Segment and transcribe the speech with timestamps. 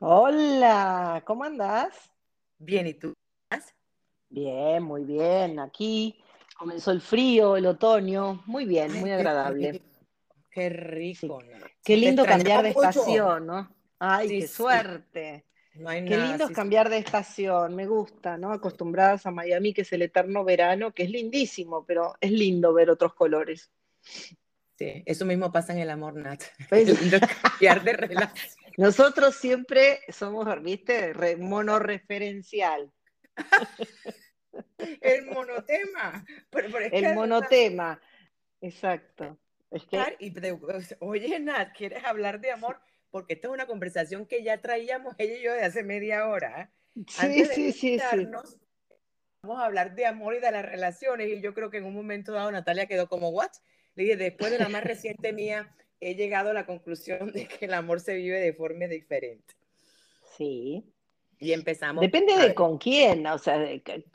[0.00, 2.10] Hola, ¿cómo andás?
[2.58, 3.12] Bien, ¿y tú?
[4.30, 5.58] Bien, muy bien.
[5.58, 6.22] Aquí
[6.56, 8.42] comenzó el frío, el otoño.
[8.46, 9.82] Muy bien, muy agradable.
[10.50, 11.40] qué rico.
[11.82, 12.88] Qué lindo cambiar de mucho.
[12.88, 13.74] estación, ¿no?
[13.98, 15.44] Ay, Sí, qué sí, suerte.
[15.74, 17.74] no hay Qué nada, lindo es cambiar de estación.
[17.74, 18.52] Me gusta, ¿no?
[18.52, 22.90] Acostumbradas a Miami, que es el eterno verano, que es lindísimo, pero es lindo ver
[22.90, 23.70] otros colores.
[24.76, 25.02] sí.
[25.06, 26.42] Eso mismo pasa en el amor, Nat.
[26.70, 26.86] ¿Ves?
[26.86, 28.67] Qué lindo es cambiar de relación.
[28.78, 31.12] Nosotros siempre somos, ¿viste?
[31.12, 32.92] Re- monorreferencial.
[35.00, 36.24] El monotema.
[36.48, 38.00] Pero, pero El monotema.
[38.60, 39.36] Exacto.
[39.72, 40.56] Es que y te-
[41.00, 42.80] oye, Nat, ¿quieres hablar de amor?
[43.10, 46.62] Porque esta es una conversación que ya traíamos ella y yo de hace media hora.
[46.62, 47.02] ¿eh?
[47.08, 48.26] sí, Antes de sí, sí, sí.
[49.42, 51.28] vamos a hablar de amor y de las relaciones.
[51.28, 53.50] Y yo creo que en un momento dado Natalia quedó como, ¿what?
[53.96, 57.66] Le dije, después de la más reciente mía, he llegado a la conclusión de que
[57.66, 59.54] el amor se vive de forma diferente.
[60.36, 60.84] Sí.
[61.40, 62.02] Y empezamos.
[62.02, 63.64] Depende de con quién, o sea,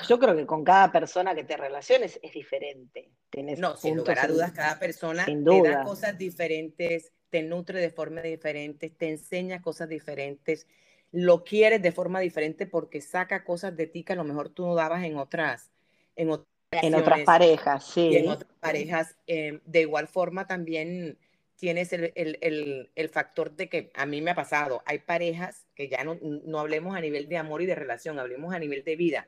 [0.08, 3.10] yo creo que con cada persona que te relaciones es diferente.
[3.30, 5.84] Tienes No, sin lugar a dudas, cada persona sin te da duda.
[5.84, 10.68] cosas diferentes, te nutre de forma diferente, te enseña cosas diferentes,
[11.12, 14.66] lo quieres de forma diferente porque saca cosas de ti que a lo mejor tú
[14.66, 15.72] no dabas en otras,
[16.18, 16.48] en otras
[16.82, 18.30] en otras parejas, y en sí.
[18.30, 19.16] otras parejas.
[19.28, 21.18] eh, de igual forma también
[21.58, 25.66] tienes el, el- el- el factor de que a mí me ha pasado, hay parejas
[25.76, 28.84] que ya no, no hablemos a nivel de amor y de relación, hablemos a nivel
[28.84, 29.28] de vida.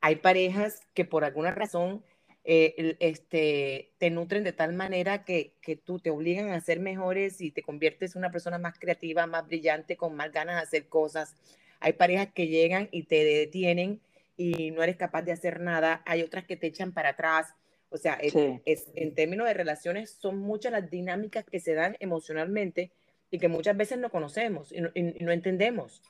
[0.00, 2.04] Hay parejas que por alguna razón
[2.44, 7.40] eh, este, te nutren de tal manera que, que tú te obligan a ser mejores
[7.40, 10.88] y te conviertes en una persona más creativa, más brillante, con más ganas de hacer
[10.88, 11.34] cosas.
[11.80, 14.00] Hay parejas que llegan y te detienen
[14.36, 16.02] y no eres capaz de hacer nada.
[16.06, 17.54] Hay otras que te echan para atrás.
[17.90, 18.60] O sea, es, Sí.
[18.66, 22.92] es- en términos de relaciones, son muchas las dinámicas que se dan emocionalmente
[23.30, 26.02] y que muchas veces no conocemos y no, y- no entendemos.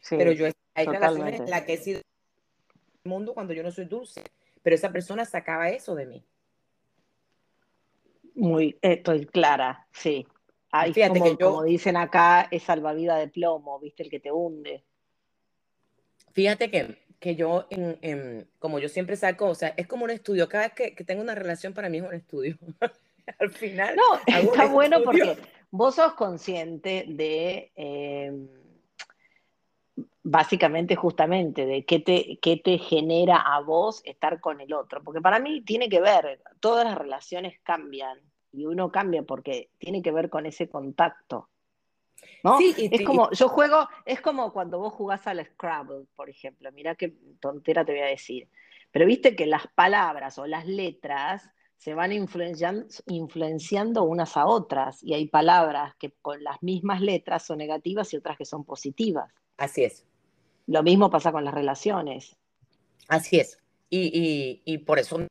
[0.00, 1.98] Sí, Pero yo hay relaciones en las que he sido
[3.04, 4.22] el mundo cuando yo no soy dulce,
[4.62, 6.24] pero esa persona sacaba eso de mí.
[8.34, 10.26] Muy, estoy clara, sí.
[10.70, 14.02] Ay, Fíjate como, que yo- como dicen acá, es salvavidas de plomo, ¿viste?
[14.02, 14.82] El que te hunde.
[16.32, 20.10] Fíjate que, que yo, en, en- como yo siempre saco, o sea, es como un
[20.10, 20.48] estudio.
[20.48, 22.58] Cada vez que, que tengo una relación, para mí es un estudio.
[23.38, 25.34] Al final, No, está bueno estudio.
[25.34, 28.32] porque vos sos consciente de, eh,
[30.24, 35.02] básicamente, justamente, de qué te, qué te genera a vos estar con el otro.
[35.02, 38.18] Porque para mí tiene que ver, todas las relaciones cambian
[38.52, 41.48] y uno cambia porque tiene que ver con ese contacto.
[42.44, 42.58] ¿No?
[42.58, 46.70] Sí, y- es como, yo juego, es como cuando vos jugás al Scrabble, por ejemplo.
[46.72, 48.48] Mirá qué tontera te voy a decir.
[48.90, 55.02] Pero viste que las palabras o las letras se van influenciando, influenciando unas a otras.
[55.02, 59.32] Y hay palabras que con las mismas letras son negativas y otras que son positivas.
[59.56, 60.06] Así es,
[60.66, 62.36] Lo mismo pasa con las relaciones.
[63.08, 63.58] así es.
[63.90, 65.26] Y, y, y por eso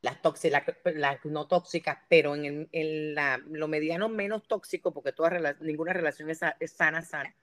[0.00, 0.62] las tóxicas,
[0.94, 5.92] las no tóxicas, pero en, el- en la, lo mediano menos tóxico, porque toda ninguna
[5.92, 7.34] relación es, sa- es sana, sana,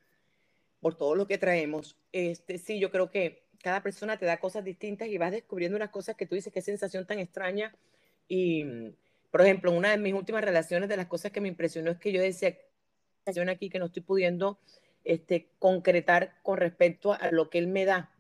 [0.79, 1.97] por todo lo que traemos.
[2.11, 5.89] Este, sí, yo creo que cada persona te da cosas distintas y vas descubriendo unas
[5.89, 7.75] cosas que tú dices, qué sensación tan extraña.
[8.27, 8.63] Y,
[9.31, 12.11] por ejemplo, una de mis últimas relaciones, de las cosas que me impresionó es que
[12.11, 12.55] yo decía,
[13.49, 14.59] aquí que no estoy pudiendo
[15.03, 18.11] este, concretar con respecto a lo que él me da.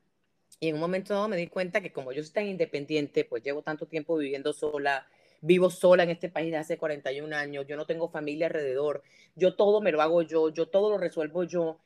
[0.59, 3.43] Y en un momento dado me di cuenta que como yo soy tan independiente, pues
[3.43, 5.07] llevo tanto tiempo viviendo sola,
[5.41, 9.03] vivo sola en este país de hace 41 años, yo no tengo familia alrededor,
[9.35, 11.79] yo todo me lo hago yo, yo todo lo resuelvo yo.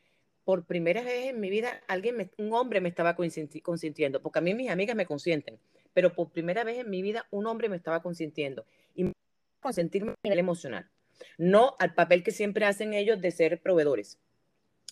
[0.46, 4.40] Por primera vez en mi vida, alguien, me- un hombre me estaba consinti- consintiendo, porque
[4.40, 5.60] a mí mis amigas me consienten,
[5.94, 8.66] pero por primera vez en mi vida un hombre me estaba consintiendo
[8.96, 9.14] y me
[9.62, 10.90] consentirme a nivel emocional,
[11.38, 14.18] no al papel que siempre hacen ellos de ser proveedores.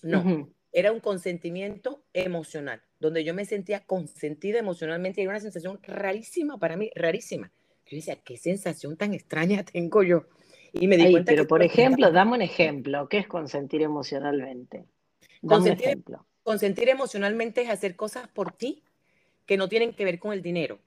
[0.04, 0.54] No, Ujú.
[0.72, 6.58] Era un consentimiento emocional, donde yo me sentía consentida emocionalmente y era una sensación rarísima
[6.60, 7.52] para mí, rarísima.
[7.86, 10.26] Yo decía, qué sensación tan extraña tengo yo.
[10.74, 13.08] Y me di Ay, cuenta pero que por ejemplo, dame un ejemplo.
[13.08, 14.86] ¿Qué es consentir emocionalmente?
[15.42, 16.26] Dame un Consentir- ejemplo.
[16.44, 18.84] consentir emocionalmente es hacer cosas por ti
[19.46, 20.80] que no tienen que ver con el dinero.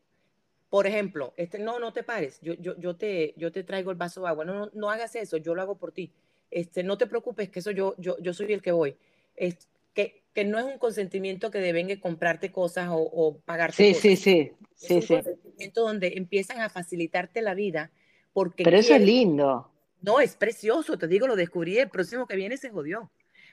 [0.69, 3.97] Por ejemplo, este, no, no te pares, yo, yo, yo, te, yo te traigo el
[3.97, 6.13] vaso de agua, no, no, no hagas eso, yo lo hago por ti.
[6.51, 8.97] Este, no te preocupes, que eso yo, yo, yo soy el que voy.
[9.41, 9.57] Es,
[9.95, 14.03] que, que no es un consentimiento que deben comprarte cosas o, o pagarte Sí, cosas.
[14.03, 15.15] sí, sí, Es sí, un sí.
[15.15, 17.91] consentimiento donde empiezan a facilitarte la vida
[18.35, 19.73] porque Pero eso es quieren- lindo.
[20.03, 23.11] No, es precioso, te digo, lo descubrí, el próximo que viene se jodió.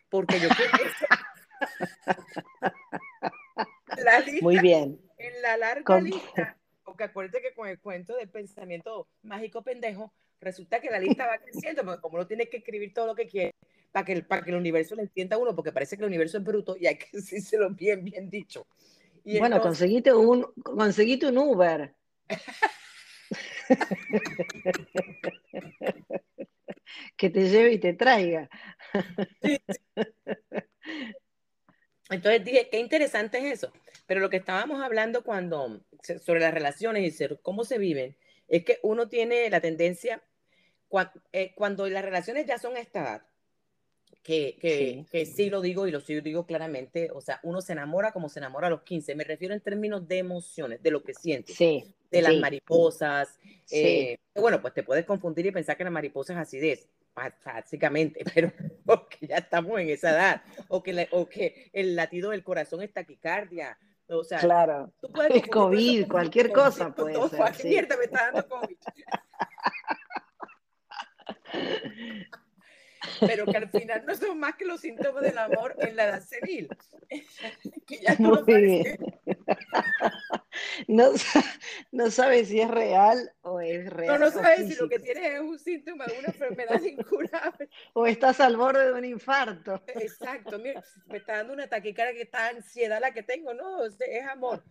[0.10, 0.48] Porque yo
[4.04, 5.00] la lista, Muy bien.
[5.18, 10.14] en la larga Con- lista, porque acuérdate que con el cuento del pensamiento mágico pendejo,
[10.40, 13.28] resulta que la lista va creciendo, porque como no tienes que escribir todo lo que
[13.28, 13.54] quieres,
[13.98, 16.38] para que, para que el universo le entienda a uno, porque parece que el universo
[16.38, 18.68] es bruto y hay que decírselo bien, bien dicho.
[19.24, 21.96] Y bueno, conseguiste, un, conseguiste un Uber.
[27.18, 28.48] que te lleve y te traiga.
[32.12, 33.74] Entonces dije, qué interesante es eso.
[34.06, 35.82] Pero lo que estábamos hablando cuando,
[36.24, 38.16] sobre las relaciones y cómo se viven,
[38.48, 40.22] es que uno tiene la tendencia,
[41.34, 43.24] eh, cuando, las relaciones ya son a esta edad,
[44.28, 45.06] que, que, sí.
[45.10, 45.50] que, sí.
[45.50, 48.68] lo digo y lo sí digo claramente, o sea, uno se enamora como se enamora
[48.68, 52.22] a los 15, me refiero en términos de emociones, de lo que sientes, sí, de
[52.22, 53.40] las mariposas,
[53.72, 58.52] eh, bueno, pues te puedes confundir y pensar que la mariposa es acidez, básicamente, pero
[58.86, 62.92] porque ya estamos en esa edad, o que, o que el latido del corazón es
[62.92, 63.78] taquicardia,
[64.10, 67.40] o sea, claro, tú puedes COVID, cualquier cosa puede ser.
[67.58, 68.76] ¿Qué mierda me está dando COVID?
[73.20, 76.22] Pero que al final no son más que los síntomas del amor en la edad
[76.22, 76.70] senil.
[77.88, 78.44] que ya no,
[80.88, 81.12] no,
[81.92, 84.20] no sabes si es real o es real.
[84.20, 87.70] No, no sabes si lo que tienes es un síntoma de una enfermedad incurable.
[87.94, 89.82] O estás al borde de un infarto.
[89.88, 93.98] Exacto, mira, me está dando una taquicardia que está ansiedad la que tengo, no, es
[94.30, 94.64] amor.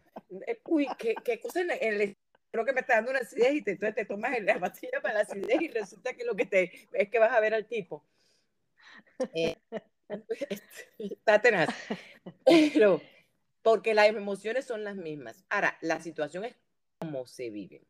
[0.47, 2.17] Eh, uy, qué, qué cosa en el
[2.57, 5.15] creo que me está dando una acidez y te, entonces te tomas la pastilla para
[5.15, 8.03] la acidez y resulta que lo que te es que vas a ver al tipo.
[9.35, 9.56] Eh,
[10.99, 11.69] está tenaz.
[12.44, 13.03] Pero,
[13.62, 15.44] porque las emociones son las mismas.
[15.49, 16.56] Ahora, la situación es
[16.99, 17.82] cómo se vive.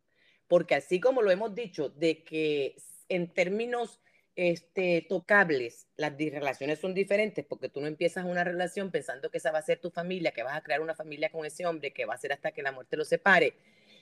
[0.48, 2.76] Porque así como lo hemos dicho, de que
[3.08, 4.00] en términos
[4.36, 9.50] este, tocables, las relaciones son diferentes porque tú no empiezas una relación pensando que esa
[9.50, 12.04] va a ser tu familia, que vas a crear una familia con ese hombre, que
[12.04, 13.54] va a ser hasta que la muerte lo separe,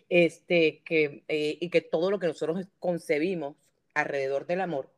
[0.09, 3.57] este, que, eh, y que todo lo que nosotros concebimos
[3.95, 4.94] alrededor del amor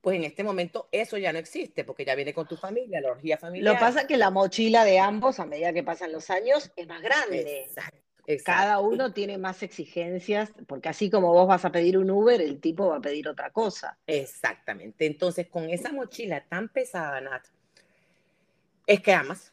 [0.00, 3.10] pues en este momento eso ya no existe, porque ya viene con tu familia, la
[3.10, 3.72] orgía familiar.
[3.72, 6.70] Lo que pasa es que la mochila de ambos, a medida que pasan los años,
[6.76, 7.64] es más grande.
[7.64, 7.98] Exacto,
[8.44, 12.60] Cada uno tiene más exigencias, porque así como vos vas a pedir un Uber, el
[12.60, 13.98] tipo va a pedir otra cosa.
[14.06, 15.06] Exactamente.
[15.06, 17.44] Entonces, con esa mochila tan pesada, Nat,
[18.86, 19.52] es que amas.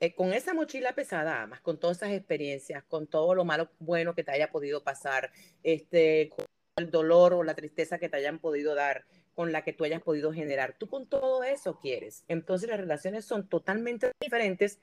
[0.00, 4.14] Eh, con esa mochila pesada amas, con todas esas experiencias, con todo lo malo, bueno
[4.14, 5.30] que te haya podido pasar,
[5.62, 6.46] este, con
[6.76, 9.04] el dolor o la tristeza que te hayan podido dar,
[9.34, 10.76] con la que tú hayas podido generar.
[10.78, 12.24] Tú con todo eso quieres.
[12.28, 14.78] Entonces las relaciones son totalmente diferentes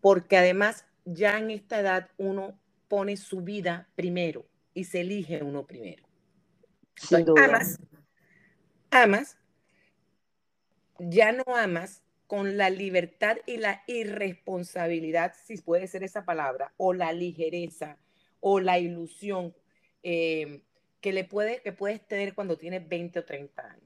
[0.00, 2.58] porque además ya en esta edad uno
[2.88, 6.04] pone su vida primero y se elige uno primero.
[7.36, 7.78] amas,
[8.90, 9.36] amas,
[10.98, 16.92] ya no amas con la libertad y la irresponsabilidad, si puede ser esa palabra, o
[16.92, 17.98] la ligereza
[18.40, 19.54] o la ilusión
[20.02, 20.62] eh,
[21.00, 23.85] que le puede, que puedes tener cuando tienes 20 o 30 años.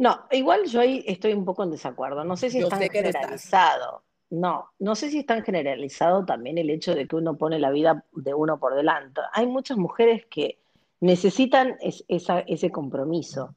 [0.00, 2.24] No, igual yo ahí estoy un poco en desacuerdo.
[2.24, 4.02] No sé si está generalizado.
[4.30, 7.70] No, no sé si es tan generalizado también el hecho de que uno pone la
[7.70, 9.20] vida de uno por delante.
[9.34, 10.58] Hay muchas mujeres que
[11.00, 13.54] necesitan ese compromiso.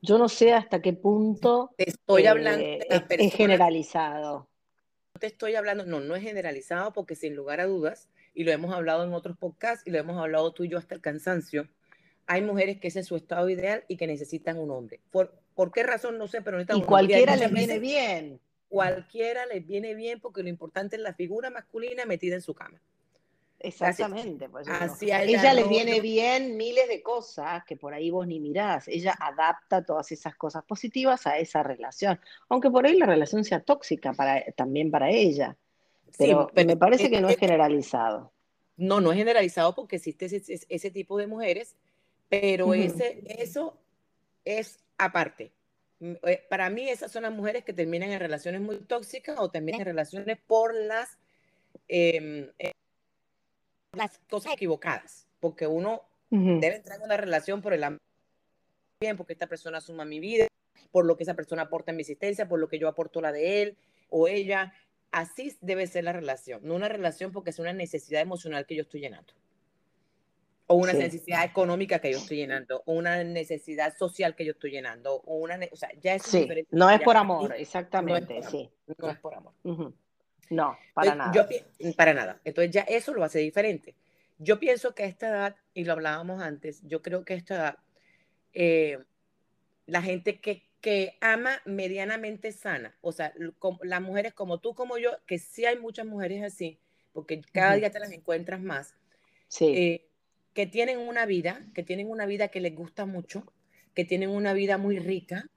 [0.00, 4.48] Yo no sé hasta qué punto estoy hablando eh, es, generalizado.
[5.18, 8.72] te estoy hablando, no, no es generalizado porque sin lugar a dudas, y lo hemos
[8.72, 11.68] hablado en otros podcasts y lo hemos hablado tú y yo hasta el cansancio,
[12.28, 15.00] hay mujeres que ese es su estado ideal y que necesitan un hombre.
[15.10, 16.16] Por, ¿por qué razón?
[16.16, 18.40] No sé, pero necesitan Y cualquiera les viene bien.
[18.70, 22.80] Cualquiera les viene bien porque lo importante es la figura masculina metida en su cama.
[23.58, 24.48] Exactamente.
[24.48, 28.88] Pues, Así ella les viene bien miles de cosas que por ahí vos ni mirás.
[28.88, 32.18] Ella adapta todas esas cosas positivas a esa relación.
[32.48, 35.58] Aunque por ahí la relación sea tóxica para, también para ella.
[36.16, 38.32] Pero, me parece que no es generalizado.
[38.78, 41.76] No, no es generalizado porque existe ese, ese tipo de mujeres
[42.30, 43.76] pero ese, eso
[44.44, 45.52] es aparte.
[46.00, 49.80] Eh, para mí esas son las mujeres que terminan en relaciones muy tóxicas o terminan
[49.80, 51.18] en relaciones por las,
[51.88, 52.72] em, eh,
[53.92, 57.98] las cosas equivocadas, porque uno debe entrar en una relación por el amor,
[59.16, 60.46] porque esta persona suma mi vida,
[60.92, 63.32] por lo que esa persona aporta en mi existencia, por lo que yo aporto la
[63.32, 63.76] de él
[64.10, 64.72] o ella.
[65.10, 68.82] Así debe ser la relación, no una relación porque es una necesidad emocional que yo
[68.82, 69.34] estoy llenando
[70.70, 74.70] o una necesidad económica que yo estoy llenando, o una necesidad social que yo estoy
[74.70, 78.70] llenando, o una, o sea, ya es sí, No es por amor, exactamente, sí.
[78.96, 79.52] No es por amor.
[80.48, 81.32] No, para nada.
[81.34, 82.40] Yo, para nada.
[82.44, 83.96] Entonces ya eso lo hace diferente.
[84.38, 87.54] Yo pienso que a esta edad, y lo hablábamos antes, yo creo que a esta
[87.56, 87.78] edad,
[88.52, 88.98] eh,
[89.86, 93.34] la gente que, que ama medianamente sana, o sea,
[93.82, 96.78] las mujeres como tú, como yo, que sí hay muchas mujeres así,
[97.12, 98.94] porque cada día te las encuentras más.
[99.48, 99.66] Sí.
[99.76, 100.09] Eh,
[100.54, 103.52] que tienen una vida, que tienen una vida que les gusta mucho,
[103.94, 105.48] que tienen una vida muy rica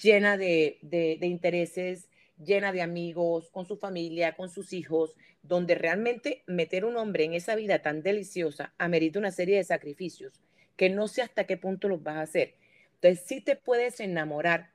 [0.00, 5.74] llena de, de, de intereses, llena de amigos, con su familia, con sus hijos, donde
[5.74, 10.40] realmente meter un hombre en esa vida tan deliciosa amerita una serie de sacrificios
[10.76, 12.54] que no sé hasta qué punto los vas a hacer.
[12.94, 14.70] Entonces, sí te puedes enamorar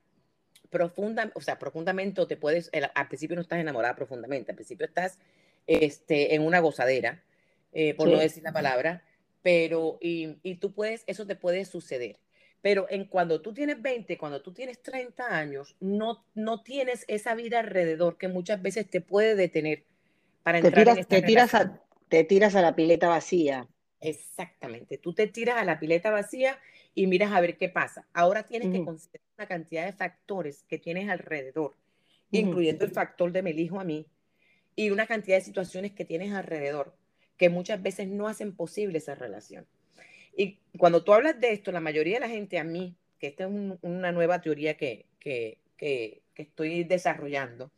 [0.69, 4.85] profunda, o sea, profundamente, o te puedes, al principio no estás enamorada profundamente, al principio
[4.85, 5.17] estás
[5.65, 7.23] este, en una gozadera,
[7.73, 9.03] eh, por no decir la palabra,
[9.47, 12.19] pero, y, y, tú puedes, eso te puede suceder.
[12.61, 17.33] Pero en cuando tú tienes 20, cuando tú tienes 30 años, no, no tienes esa
[17.33, 19.85] vida alrededor que muchas veces te puede detener
[20.43, 23.69] para entrar te tiras, en esta te tiras, a, te tiras a la pileta vacía.
[24.01, 26.59] Exactamente, tú te tiras a la pileta vacía
[26.93, 28.05] y miras a ver qué pasa.
[28.11, 31.73] Ahora tienes que considerar una cantidad de factores que tienes alrededor,
[32.31, 34.07] incluyendo el factor de me elijo a mí
[34.75, 36.97] y una cantidad de situaciones que tienes alrededor
[37.37, 39.65] que muchas veces no hacen posible esa relación.
[40.35, 43.45] Y cuando tú hablas de esto, la mayoría de la gente a mí, que esta
[43.45, 43.51] es
[43.81, 47.71] una nueva teoría que, que, que, que, estoy desarrollando,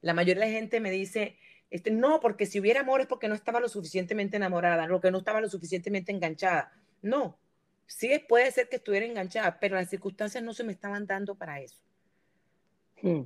[0.00, 1.36] la mayoría de la gente me dice,
[1.70, 5.10] este, no, porque si hubiera amor es porque no estaba lo suficientemente enamorada, lo que
[5.10, 6.72] no estaba lo suficientemente enganchada.
[7.02, 7.36] No,
[7.86, 11.60] sí puede ser que estuviera enganchada, pero las circunstancias no se me estaban dando para
[11.60, 11.80] eso.
[13.02, 13.22] Hmm,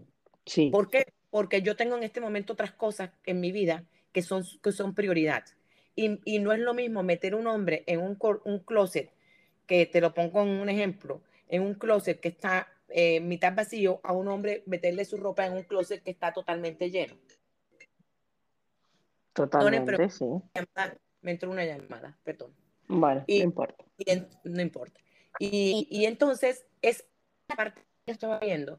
[0.47, 0.71] sí.
[0.71, 1.12] ¿Por qué?
[1.30, 4.95] Porque yo tengo en este momento otras cosas en mi vida que son, que son
[4.95, 5.45] prioridad.
[5.99, 9.11] Y, y no es lo mismo meter un hombre en un, un closet,
[9.67, 14.00] que te lo pongo en un ejemplo, en un closet que está eh, mitad vacío,
[14.05, 17.17] a un hombre meterle su ropa en un closet que está totalmente lleno.
[19.33, 20.25] Totalmente, sí.
[21.21, 22.55] Me entró una llamada, perdón.
[22.87, 23.85] Bueno, no importa.
[24.45, 25.00] no importa.
[25.40, 27.05] Y, y, entonces, es
[27.49, 28.78] la parte que estaba viendo,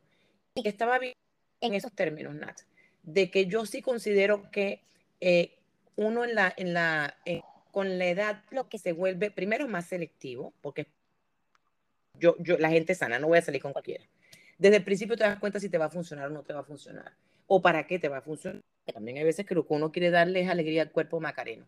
[0.55, 1.19] y que estaba viendo
[1.59, 2.61] en esos términos, Nat,
[3.03, 4.83] de que yo sí considero que
[5.19, 5.58] eh,
[5.99, 7.17] uno en la, en la,
[7.71, 10.87] con la edad lo que se vuelve, primero, más selectivo, porque
[12.13, 14.05] yo, yo, la gente sana, no voy a salir con cualquiera.
[14.57, 16.61] Desde el principio te das cuenta si te va a funcionar o no te va
[16.61, 17.11] a funcionar,
[17.47, 18.61] o para qué te va a funcionar.
[18.93, 21.67] También hay veces que lo que uno quiere darle es alegría al cuerpo macareno,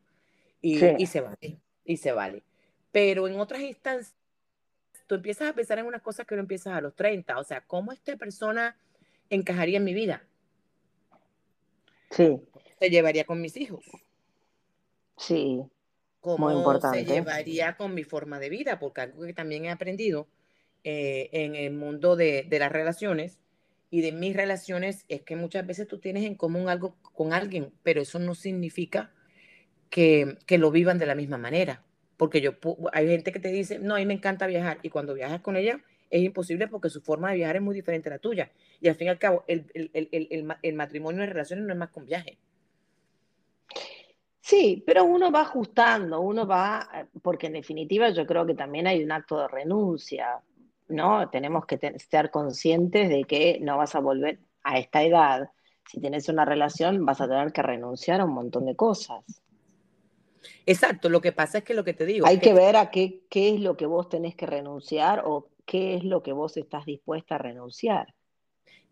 [0.61, 2.41] y, y se vale, y se vale.
[2.93, 4.15] Pero en otras instancias,
[5.07, 7.59] tú empiezas a pensar en unas cosas que no empiezas a los 30, o sea,
[7.61, 8.77] ¿cómo esta persona
[9.29, 10.23] encajaría en mi vida?
[12.11, 12.39] Sí.
[12.79, 13.83] Se llevaría con mis hijos.
[15.21, 15.61] Sí.
[16.19, 16.99] ¿Cómo Muy importante.
[16.99, 18.79] se llevaría con mi forma de vida?
[18.79, 20.27] Porque algo que también he aprendido
[20.83, 23.39] eh, en el mundo de, de, las relaciones
[23.89, 27.71] y de mis relaciones es que muchas veces tú tienes en común algo con alguien,
[27.83, 29.11] pero eso no significa
[29.89, 31.83] que, que lo vivan de la misma manera.
[32.17, 32.53] Porque yo,
[32.93, 35.55] hay gente que te dice, no, a mí me encanta viajar, y cuando viajas con
[35.55, 38.51] ella es imposible porque su forma de viajar es muy diferente a la tuya.
[38.79, 41.79] Y al fin y al cabo, el, el, el, el matrimonio de relaciones no es
[41.79, 42.37] más con viaje.
[44.51, 48.85] Sí, pero uno va ajustando, uno va, eh, porque en definitiva yo creo que también
[48.85, 50.41] hay un acto de renuncia,
[50.89, 51.29] ¿no?
[51.29, 55.49] Tenemos que estar conscientes de que no vas a volver a esta edad.
[55.89, 59.23] Si tienes una relación, vas a tener que renunciar a un montón de cosas.
[60.65, 62.27] Exacto, lo que pasa es que lo que te digo.
[62.27, 65.95] Hay que ver a qué, qué es lo que vos tenés que renunciar o qué
[65.95, 68.13] es lo que vos estás dispuesta a renunciar.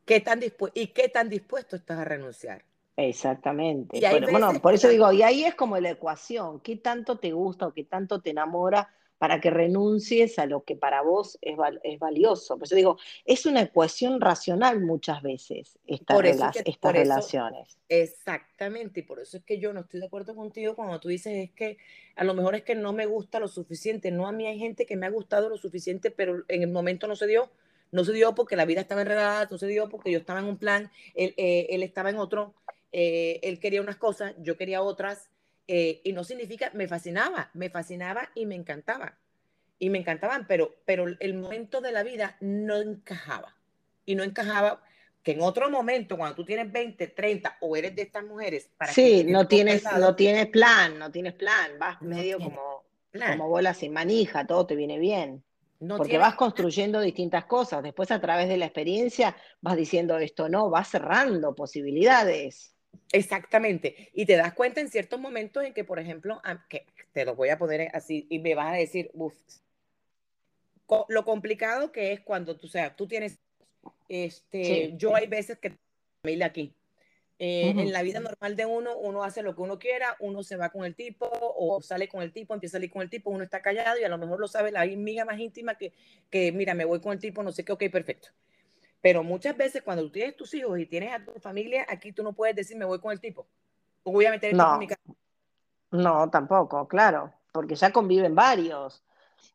[0.05, 0.39] ¿Qué tan
[0.73, 2.63] ¿Y qué tan dispuesto estás a renunciar?
[2.96, 4.00] Exactamente.
[4.29, 7.74] Bueno, por eso digo, y ahí es como la ecuación, ¿qué tanto te gusta o
[7.74, 12.58] qué tanto te enamora para que renuncies a lo que para vos es, es valioso?
[12.58, 17.79] Por eso digo, es una ecuación racional muchas veces estas, estas relaciones.
[17.88, 21.34] exactamente, y por eso es que yo no estoy de acuerdo contigo cuando tú dices
[21.36, 21.77] es que
[22.17, 24.86] a lo mejor es que no me gusta lo suficiente, no a mí hay gente
[24.86, 27.50] que me ha gustado lo suficiente, pero en el momento no se dio.
[27.91, 30.46] No se dio porque la vida estaba enredada, no se dio porque yo estaba en
[30.46, 32.53] un plan, él, eh, él estaba en otro
[32.91, 35.29] eh, él quería unas cosas, yo quería otras,
[35.67, 39.17] eh, y no significa, me fascinaba, me fascinaba y me encantaba.
[39.77, 43.55] Y me encantaban, pero, pero el momento de la vida no encajaba.
[44.03, 44.81] Y no encajaba
[45.24, 48.91] que en otro momento, cuando tú tienes 20, 30 o eres de estas mujeres, para
[48.91, 53.93] sí, no tienes, no tienes plan, no tienes plan, vas medio como, como bola sin
[53.93, 55.43] manija, todo te viene bien.
[55.98, 57.84] porque vas construyendo distintas cosas.
[57.84, 62.74] Después, a través de la experiencia, vas diciendo esto no, vas cerrando posibilidades.
[63.12, 64.10] Exactamente.
[64.13, 67.50] Y te das cuenta en ciertos momentos en que, por ejemplo, que te lo voy
[67.50, 69.36] a poner así y me vas a decir, uff,
[71.08, 73.39] lo complicado que es cuando tú, o sea, tú tienes,
[74.08, 75.74] este, yo hay veces que
[76.22, 76.74] familia aquí.
[77.41, 80.58] Eh, en la vida normal de uno, uno hace lo que uno quiera, uno se
[80.58, 83.29] va con el tipo o sale con el tipo, empieza a salir con el tipo,
[83.29, 85.93] uno está callado y a lo mejor lo sabe la amiga más íntima que,
[86.29, 88.29] que mira, me voy con el tipo, no sé qué, ok, perfecto.
[89.01, 92.23] Pero muchas veces cuando tú tienes tus hijos y tienes a tu familia, aquí tú
[92.23, 93.47] no puedes decir me voy con el tipo.
[94.03, 94.63] O voy a meter el no.
[94.63, 95.01] tipo en mi casa.
[95.91, 99.03] No, tampoco, claro, porque ya conviven varios.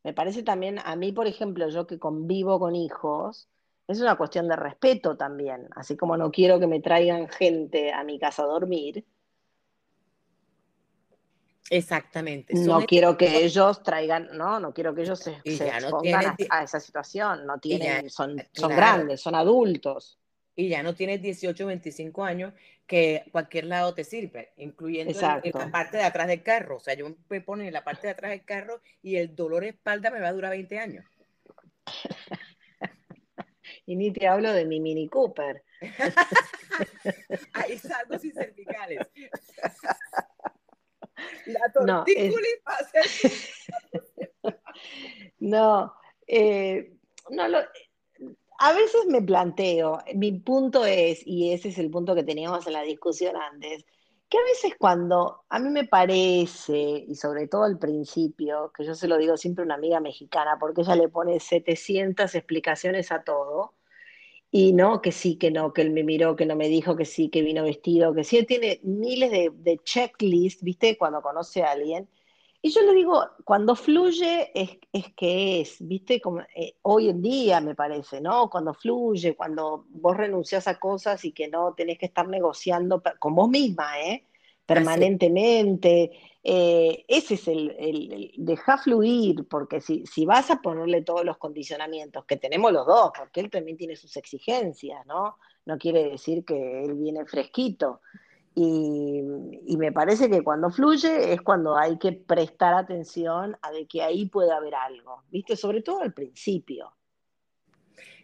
[0.02, 3.48] Me parece también, a mí, por ejemplo, yo que convivo con hijos,
[3.86, 5.68] es una cuestión de respeto también.
[5.76, 9.04] Así como no quiero que me traigan gente a mi casa a dormir.
[11.70, 12.54] Exactamente.
[12.54, 17.46] no quiero que ellos traigan, no, no quiero que ellos se, expongan a, esa situación.
[17.46, 20.18] No tienen, son, son grandes, son adultos.
[20.56, 22.52] Y ya no tienes 18 o 25 años
[22.86, 26.76] que cualquier lado te sirve, incluyendo la parte de atrás del carro.
[26.76, 29.62] O sea, yo me pongo en la parte de atrás del carro y el dolor
[29.62, 31.04] de espalda me va a durar 20 años.
[33.86, 35.64] y ni te hablo de mi Mini Cooper.
[37.54, 39.00] Ahí salgo sin cervicales.
[41.46, 42.46] La tortícula
[45.38, 45.94] no,
[46.26, 46.96] eh,
[47.30, 47.58] no lo,
[48.58, 52.74] a veces me planteo, mi punto es, y ese es el punto que teníamos en
[52.74, 53.84] la discusión antes,
[54.28, 58.94] que a veces cuando a mí me parece, y sobre todo al principio, que yo
[58.94, 63.22] se lo digo siempre a una amiga mexicana, porque ella le pone 700 explicaciones a
[63.22, 63.74] todo,
[64.56, 67.04] y no, que sí, que no, que él me miró, que no me dijo, que
[67.04, 70.96] sí, que vino vestido, que sí, él tiene miles de, de checklists, ¿viste?
[70.96, 72.08] Cuando conoce a alguien.
[72.62, 76.20] Y yo le digo, cuando fluye es, es que es, ¿viste?
[76.20, 78.48] Como, eh, hoy en día me parece, ¿no?
[78.48, 83.34] Cuando fluye, cuando vos renuncias a cosas y que no tenés que estar negociando con
[83.34, 84.24] vos misma, ¿eh?
[84.66, 86.10] Permanentemente.
[86.42, 91.38] Eh, ese es el, el, dejar fluir, porque si, si vas a ponerle todos los
[91.38, 95.36] condicionamientos que tenemos los dos, porque él también tiene sus exigencias, ¿no?
[95.64, 98.00] No quiere decir que él viene fresquito.
[98.54, 99.22] Y,
[99.76, 104.52] me parece que cuando fluye es cuando hay que prestar atención a que ahí puede
[104.52, 105.56] haber algo, ¿viste?
[105.56, 106.92] Sobre todo al principio.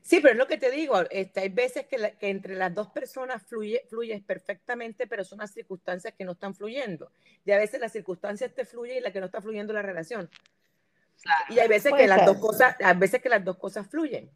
[0.02, 2.88] Sí, pero es lo que te digo, este, hay veces que, que, entre las dos
[2.88, 7.10] personas fluye, fluye perfectamente, pero son las circunstancias que no están fluyendo.
[7.44, 10.30] Y a veces las circunstancias te fluyen y la que no está fluyendo la relación.
[11.50, 14.30] y hay veces que las dos cosas, a veces que las dos cosas fluyen.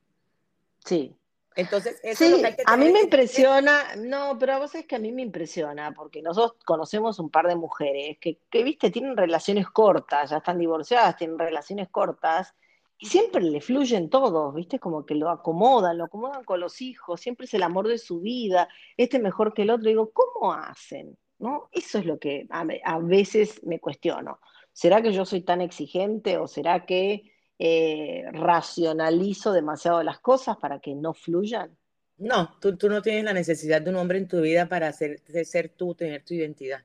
[0.85, 1.16] Sí.
[1.56, 4.87] Entonces, eso es lo que hay que a mí me impresiona, no, pero vos es
[4.87, 8.91] que a mí me impresiona, porque nosotros conocemos un par de mujeres que, que, viste,
[8.91, 12.54] tienen relaciones cortas, ya están divorciadas, tienen relaciones cortas,
[13.00, 14.78] siempre le fluyen todos, ¿viste?
[14.78, 18.21] Como que lo acomodan, lo acomodan con los hijos, siempre es el amor de su
[18.21, 19.89] vida, este mejor que el otro.
[19.89, 21.17] Digo, ¿cómo hacen?
[21.39, 21.69] ¿No?
[21.73, 24.39] Eso es lo que a, veces me cuestiono.
[24.73, 30.80] ¿Será que yo soy tan exigente o será que eh, racionalizo demasiado las cosas para
[30.80, 31.76] que no fluyan?
[32.17, 35.21] No, tú, tú, no tienes la necesidad de un hombre en tu vida para ser,
[35.45, 36.85] ser tú, tener tu identidad.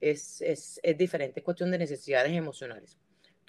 [0.00, 2.96] Es, es, es diferente, es cuestión de necesidades emocionales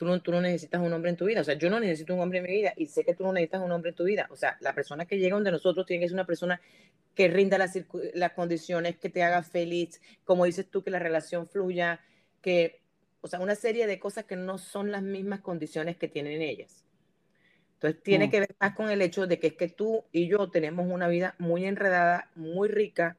[0.02, 1.42] tú no, tú no necesitas un hombre en tu vida.
[1.42, 3.34] O sea, yo no necesito un hombre en mi vida y sé que tú no
[3.34, 4.28] necesitas un hombre en tu vida.
[4.32, 6.60] O sea, la persona que llega donde nosotros tiene que ser una persona
[7.14, 7.78] que rinda las,
[8.16, 12.00] las condiciones, que te haga feliz, como dices tú, que la relación fluya,
[12.42, 12.82] que,
[13.22, 16.84] o sea, una serie de cosas que no son las mismas condiciones que tienen ellas.
[17.76, 18.32] Entonces, tiene mm.
[18.32, 21.10] que ver más con el hecho de que es que tú y yo tenemos una
[21.10, 23.18] vida muy enredada, muy rica,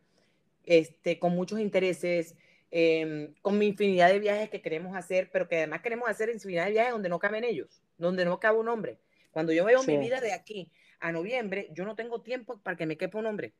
[0.64, 2.34] este, con muchos intereses,
[2.74, 6.64] Em, con mi infinidad de viajes que queremos hacer, pero que además queremos hacer infinidad
[6.64, 8.98] de viajes donde no caben ellos, donde no cabe un hombre.
[9.30, 12.86] Cuando yo veo mi vida de aquí a noviembre, yo no tengo tiempo para que
[12.86, 13.52] me quepa un hombre.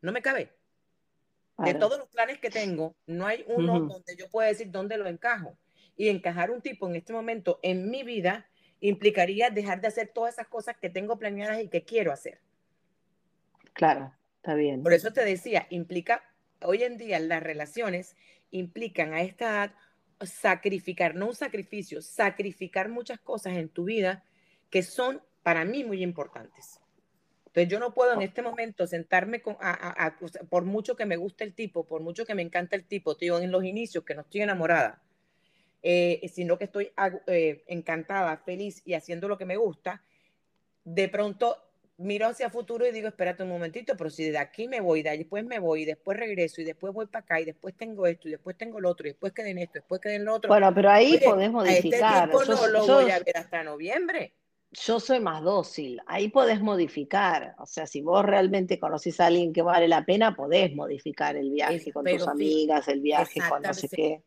[0.00, 0.52] No me cabe.
[1.58, 5.08] De todos los planes que tengo, no hay uno donde yo pueda decir dónde lo
[5.08, 5.58] encajo.
[5.96, 10.34] Y encajar un tipo en este momento en mi vida implicaría dejar de hacer todas
[10.34, 12.40] esas cosas que tengo planeadas y que quiero hacer.
[13.72, 14.84] Claro, está bien.
[14.84, 16.22] Por eso te decía, implica
[16.62, 18.16] hoy en día las relaciones
[18.50, 19.74] implican a esta edad
[20.20, 24.24] sacrificar, no un sacrificio, sacrificar muchas cosas en tu vida
[24.70, 26.80] que son para mí muy importantes.
[27.46, 29.56] Entonces yo no puedo en este momento sentarme con,
[30.50, 33.26] por mucho que me guste el tipo, por mucho que me encanta el tipo, te
[33.26, 35.02] digo en los inicios que no estoy enamorada,
[35.82, 36.92] eh, sino que estoy
[37.26, 40.02] eh, encantada, feliz y haciendo lo que me gusta,
[40.84, 41.56] de pronto
[41.98, 45.18] miro hacia futuro y digo, espérate un momentito, pero si de aquí me voy, de
[45.18, 48.28] después me voy, y después regreso, y después voy para acá, y después tengo esto,
[48.28, 50.48] y después tengo lo otro, y después queden esto, después queden lo otro.
[50.48, 52.30] Bueno, pero ahí podés modificar.
[52.30, 54.32] Este no lo voy a ver hasta noviembre.
[54.70, 57.54] Yo soy más dócil, ahí podés modificar.
[57.58, 61.50] O sea, si vos realmente conocés a alguien que vale la pena, podés modificar el
[61.50, 64.22] viaje con tus amigas, el viaje con no sé qué.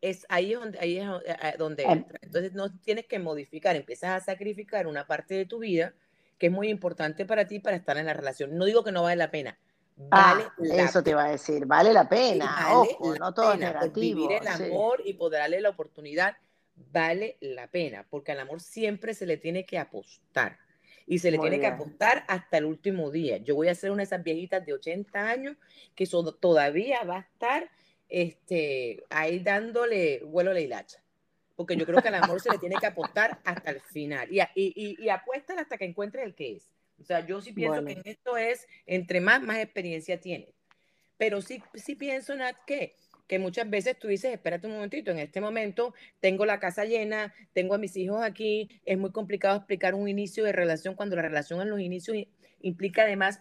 [0.00, 1.92] Es ahí donde, ahí es donde em.
[1.92, 2.18] entra.
[2.20, 5.94] Entonces no tienes que modificar, empiezas a sacrificar una parte de tu vida
[6.38, 8.56] que es muy importante para ti para estar en la relación.
[8.56, 9.58] No digo que no vale la pena.
[9.96, 12.74] Vale ah, eso te iba a decir, vale la pena.
[12.74, 14.20] Ojo, no todo es negativo.
[14.26, 16.36] Vivir el amor y poder darle la oportunidad
[16.92, 20.58] vale la pena, porque al amor siempre se le tiene que apostar.
[21.06, 23.36] Y se le tiene que apostar hasta el último día.
[23.38, 25.56] Yo voy a ser una de esas viejitas de 80 años
[25.94, 26.04] que
[26.40, 27.70] todavía va a estar
[28.08, 31.00] este, ahí dándole vuelo a la hilacha
[31.56, 34.40] porque yo creo que al amor se le tiene que apostar hasta el final y,
[34.54, 36.70] y, y, hasta que encuentre el que es.
[37.00, 40.50] O sea, yo sí pienso que en esto es, entre más, más experiencia tienes.
[41.18, 42.94] Pero sí, sí pienso, Nat, que,
[43.26, 47.34] que muchas veces tú dices, espérate un momentito, en este momento tengo la casa llena,
[47.52, 51.22] tengo a mis hijos aquí, es muy complicado explicar un inicio de relación cuando la
[51.22, 52.16] relación en los inicios
[52.60, 53.40] implica además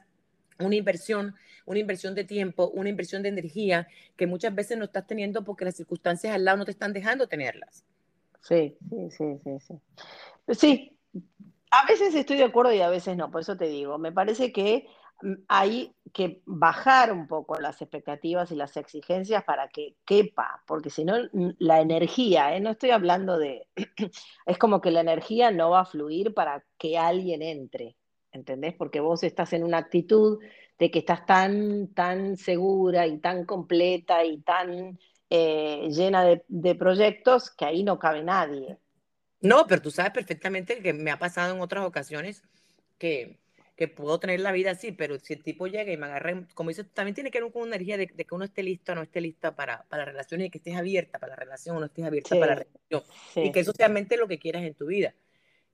[0.59, 5.05] una inversión, una inversión de tiempo, una inversión de energía que muchas veces no estás
[5.05, 7.83] teniendo porque las circunstancias al lado no te están dejando tenerlas.
[8.47, 9.73] Sí, sí, sí, sí, sí.
[10.53, 10.97] Sí,
[11.71, 14.51] a veces estoy de acuerdo y a veces no, por eso te digo, me parece
[14.53, 14.87] que
[15.23, 20.91] mm, hay que bajar un poco las expectativas y las exigencias para que quepa, porque
[20.91, 22.59] si no, mm, la energía, ¿eh?
[22.59, 23.67] no estoy hablando de,
[24.45, 27.95] es como que la energía no va a fluir para que alguien entre.
[28.31, 28.75] ¿entendés?
[28.75, 30.39] Porque vos estás en una actitud
[30.77, 37.51] de que estás tan, tan segura y tan completa y tan eh, llena de, proyectos
[37.51, 38.77] que ahí no cabe nadie.
[39.41, 42.43] No, pero tú sabes perfectamente que me ha pasado en otras ocasiones
[42.97, 43.39] que,
[43.75, 46.69] que puedo tener la vida así, pero si el tipo llega y me agarra, como
[46.69, 49.01] dices, también tiene que ver con una energía de, que uno esté listo o no
[49.01, 51.85] esté lista para, para la relación y que estés abierta para la relación o no
[51.87, 53.03] estés abierta para la relación.
[53.35, 55.13] Y que eso sea lo que quieras en tu vida.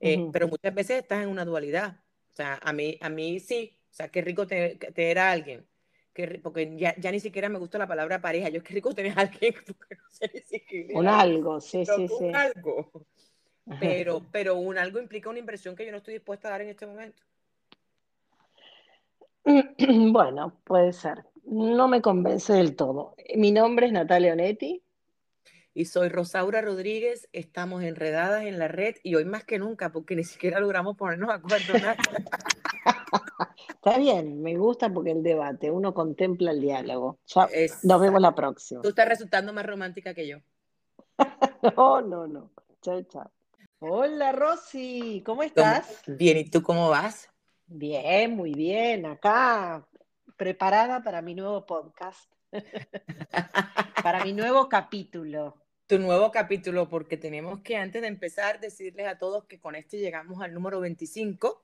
[0.00, 2.00] Eh, pero muchas veces estás en una dualidad.
[2.32, 5.64] O sea, a mí, a mí sí, o sea, qué rico tener, tener a alguien.
[6.12, 8.48] Qué, porque ya, ya, ni siquiera me gusta la palabra pareja.
[8.50, 10.98] Yo qué rico tener a alguien porque no sé ni siquiera.
[10.98, 12.24] Un algo, sí, sí, sí.
[12.24, 13.06] Un algo.
[13.80, 16.68] Pero, pero un algo implica una inversión que yo no estoy dispuesta a dar en
[16.70, 17.22] este momento.
[20.12, 21.24] Bueno, puede ser.
[21.44, 23.16] No me convence del todo.
[23.34, 24.82] Mi nombre es Natalia Onetti
[25.74, 27.28] y soy Rosaura Rodríguez.
[27.32, 31.30] Estamos enredadas en la red y hoy más que nunca, porque ni siquiera logramos ponernos
[31.30, 31.74] a acuerdo.
[33.68, 37.18] Está bien, me gusta porque el debate, uno contempla el diálogo.
[37.82, 38.82] nos vemos la próxima.
[38.82, 40.38] Tú estás resultando más romántica que yo.
[41.76, 42.52] no, no, no.
[42.80, 43.30] Chao, chao.
[43.80, 46.02] Hola, Rosy, ¿cómo estás?
[46.06, 47.28] Bien, ¿y tú cómo vas?
[47.66, 49.06] Bien, muy bien.
[49.06, 49.86] Acá,
[50.36, 52.30] preparada para mi nuevo podcast.
[54.02, 59.18] para mi nuevo capítulo tu nuevo capítulo, porque tenemos que antes de empezar decirles a
[59.18, 61.62] todos que con este llegamos al número 25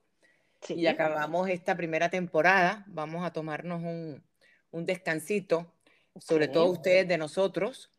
[0.68, 2.84] y acabamos esta primera temporada.
[2.88, 4.22] Vamos a tomarnos un,
[4.70, 5.72] un descansito,
[6.18, 7.92] sobre todo ustedes de nosotros.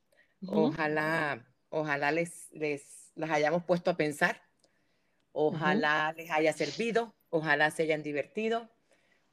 [0.47, 4.41] Ojalá, ojalá les, les las hayamos puesto a pensar.
[5.31, 8.69] Ojalá les haya servido, ojalá se hayan divertido,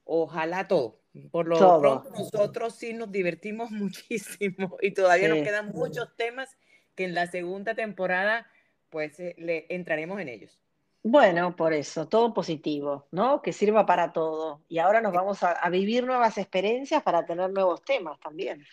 [0.05, 1.03] ojalá todo.
[1.31, 6.57] Por lo pronto nosotros sí nos divertimos muchísimo y todavía nos quedan muchos temas
[6.95, 8.47] que en la segunda temporada
[8.91, 10.61] pues eh, le entraremos en ellos.
[11.09, 13.41] Bueno, por eso, todo positivo, ¿no?
[13.41, 14.65] Que sirva para todo.
[14.69, 18.67] Y ahora nos vamos a, vivir nuevas experiencias para tener nuevos temas también.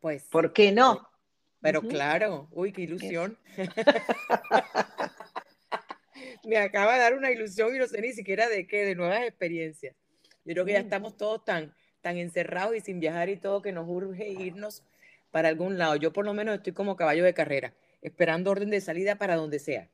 [0.00, 0.26] Pues.
[0.30, 1.06] ¿Por qué no?
[1.60, 3.38] Pero claro, uy, qué ilusión.
[6.44, 9.20] Me acaba de dar una ilusión y no sé ni siquiera de qué, de nuevas
[9.20, 9.94] experiencias.
[10.46, 13.72] Yo creo que ya estamos todos tan, tan encerrados y sin viajar y todo que
[13.72, 14.82] nos urge irnos
[15.30, 15.96] para algún lado.
[15.96, 19.58] Yo por lo menos estoy como caballo de carrera, esperando orden de salida para donde
[19.58, 19.90] sea.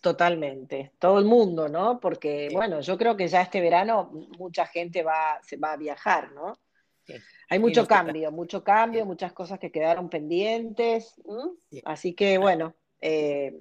[0.00, 2.00] Totalmente, todo el mundo, ¿no?
[2.00, 6.32] Porque, bueno, yo creo que ya este verano mucha gente va, se va a viajar,
[6.32, 6.58] ¿no?
[7.50, 11.14] Hay mucho cambio, mucho cambio, muchas cosas que quedaron pendientes.
[11.84, 13.60] Así que, bueno, eh,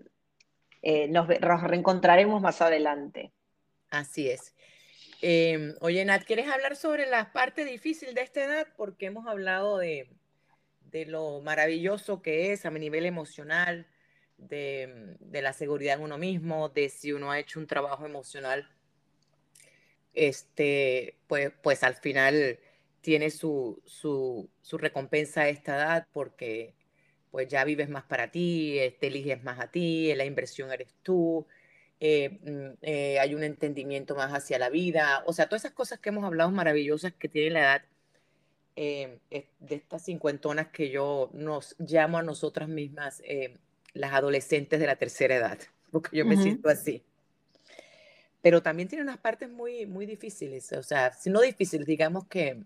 [0.82, 3.34] eh, nos, reencontraremos más adelante.
[3.90, 4.56] Así es.
[5.22, 8.68] Em, oye, Nat, ¿quieres hablar sobre la parte difícil de esta edad?
[8.78, 10.10] Porque hemos hablado de,
[10.92, 13.88] de lo maravilloso que es a mi nivel emocional,
[14.38, 18.69] de, la seguridad en uno mismo, de si uno ha hecho un trabajo emocional,
[20.13, 22.60] este, pues, pues al final
[23.02, 26.76] tiene su, su, recompensa a esta edad porque
[27.32, 31.48] pues ya vives más para ti, te eliges más a ti, la inversión eres tú,
[32.00, 36.00] eh, mm, eh, hay un entendimiento más hacia la vida, o sea, todas esas cosas
[36.00, 37.84] que hemos hablado maravillosas que tiene la edad
[38.76, 39.19] eh,
[39.60, 43.60] de estas cincuentonas que yo nos llamo a nosotras mismas eh,
[43.93, 45.60] las adolescentes de la tercera edad,
[45.91, 47.03] porque yo me siento así.
[48.41, 52.63] Pero también tiene unas partes muy, muy difíciles, o sea, si no difíciles, digamos que,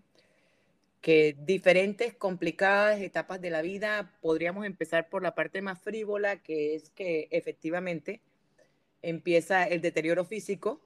[1.00, 6.74] que diferentes, complicadas etapas de la vida, podríamos empezar por la parte más frívola, que
[6.74, 8.20] es que efectivamente
[9.02, 10.80] empieza el deterioro físico.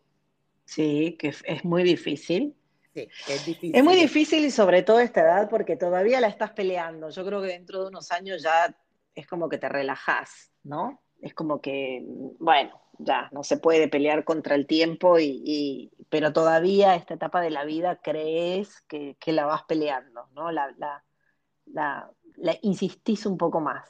[0.67, 2.55] Sí, que es muy difícil
[2.95, 3.75] es difícil.
[3.75, 7.11] Es muy difícil y sobre todo esta edad porque todavía la estás peleando.
[7.11, 8.75] Yo creo que dentro de unos años ya
[9.15, 11.03] es como que te relajas, ¿no?
[11.21, 12.03] Es como que,
[12.39, 17.51] bueno, ya no se puede pelear contra el tiempo, y, pero todavía esta etapa de
[17.51, 20.51] la vida crees que, la vas peleando, ¿no?
[20.51, 20.75] La,
[21.67, 22.11] la,
[22.63, 23.89] insistís un poco más.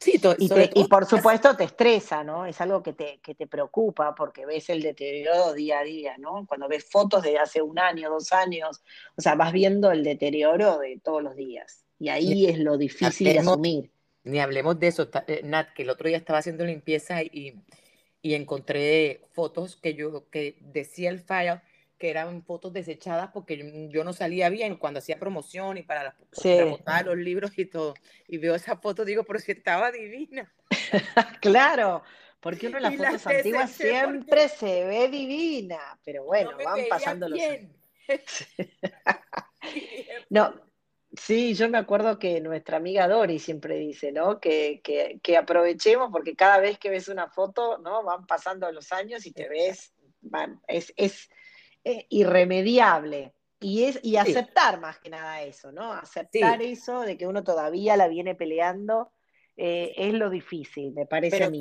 [0.00, 2.44] Sí, y, por supuesto te estresa, ¿no?
[2.44, 6.44] Es algo que te, que te preocupa porque ves el deterioro día a día, ¿no?
[6.46, 8.82] Cuando ves fotos de hace un año, dos años,
[9.16, 11.84] o sea, vas viendo el deterioro de todos los días.
[11.98, 13.90] Y ahí es lo difícil de asumir.
[14.24, 17.62] Ni hablemos de eso, eh, Nat, que el otro día estaba haciendo limpieza y,
[18.22, 21.60] y encontré fotos que yo, que decía el file
[21.98, 26.16] que eran fotos desechadas porque yo, no salía bien cuando hacía promoción y para,
[26.68, 27.94] botar los libros y todo.
[28.26, 30.52] Y veo esa foto, digo, pero si estaba divina.
[31.40, 32.02] claro,
[32.40, 37.70] porque uno las fotos antiguas siempre se ve divina, pero bueno, van pasando los años.
[40.30, 40.54] no,
[41.16, 44.40] sí, yo me acuerdo que nuestra amiga Dori siempre dice, ¿no?
[44.40, 48.02] Que, que, aprovechemos porque cada vez que ves una foto, ¿no?
[48.02, 49.94] Van pasando los años y te ves,
[50.68, 51.28] es, es
[51.84, 53.34] eh, irremediable.
[53.60, 55.92] Y, es, y aceptar más que nada eso, ¿no?
[55.92, 59.12] Aceptar eso de que uno todavía la viene peleando
[59.56, 61.60] eh, es lo difícil, me parece a mí.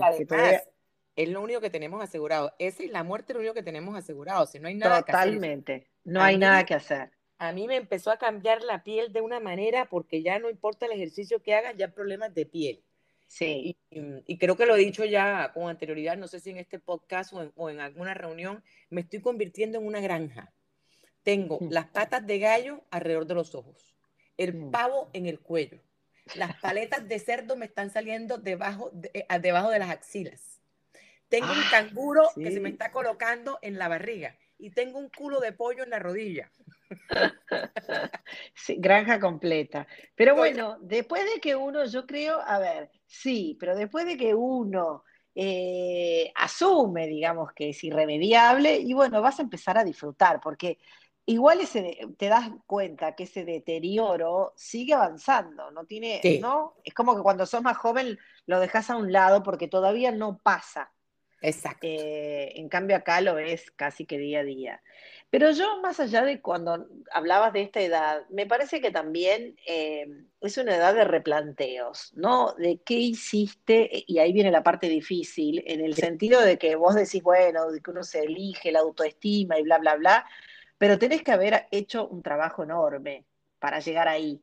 [1.15, 2.53] Es lo único que tenemos asegurado.
[2.57, 4.47] Esa y la muerte es lo único que tenemos asegurado.
[4.47, 5.73] Si no hay nada Totalmente.
[5.73, 5.91] Que hacer.
[6.05, 7.11] No hay nada que hacer.
[7.43, 10.85] A mí me empezó a cambiar la piel de una manera porque ya no importa
[10.85, 12.83] el ejercicio que hagas, ya problemas de piel.
[13.27, 13.75] Sí.
[13.89, 17.33] Y, creo que lo he dicho ya con anterioridad, no sé si en este podcast
[17.33, 20.53] o en, alguna reunión, me estoy convirtiendo en una granja.
[21.23, 21.69] Tengo mm.
[21.69, 23.93] las patas de gallo alrededor de los ojos,
[24.37, 24.71] el mm.
[24.71, 25.81] pavo en el cuello,
[26.35, 30.61] las paletas de cerdo me están saliendo debajo de, eh, debajo de las axilas.
[31.27, 35.09] Tengo un ah, canguro que se me está colocando en la barriga y tengo un
[35.09, 36.49] culo de pollo en la rodilla.
[38.55, 39.87] Sí, granja completa.
[40.15, 44.33] Pero bueno, después de que uno, yo creo, a ver, sí, pero después de que
[44.33, 45.03] uno
[45.35, 50.77] eh, asume, digamos, que es irremediable, y bueno, vas a empezar a disfrutar, porque
[51.25, 56.75] igual ese, te das cuenta que ese deterioro sigue avanzando, no tiene, ¿no?
[56.83, 60.39] Es como que cuando sos más joven lo dejas a un lado porque todavía no
[60.39, 60.91] pasa.
[61.43, 61.85] Exacto.
[61.87, 64.81] Eh, en cambio acá lo ves casi que día a día.
[65.29, 70.05] Pero yo, más allá de cuando hablabas de esta edad, me parece que también eh,
[70.39, 72.53] es una edad de replanteos, ¿no?
[72.53, 76.95] De qué hiciste, y ahí viene la parte difícil, en el sentido de que vos
[76.95, 80.25] decís, bueno, de que uno se elige la autoestima y bla, bla, bla,
[80.77, 83.25] pero tenés que haber hecho un trabajo enorme
[83.59, 84.41] para llegar ahí.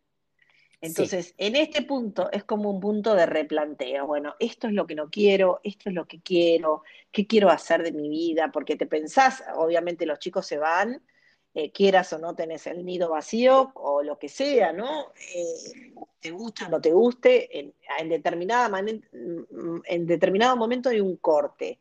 [0.83, 4.07] Entonces, en este punto es como un punto de replanteo.
[4.07, 7.83] Bueno, esto es lo que no quiero, esto es lo que quiero, qué quiero hacer
[7.83, 11.03] de mi vida, porque te pensás, obviamente los chicos se van,
[11.53, 15.13] eh, quieras o no tenés el nido vacío o lo que sea, ¿no?
[15.35, 17.75] Eh, te guste o no te guste, en,
[18.09, 21.79] determinada en determinado momento hay un corte.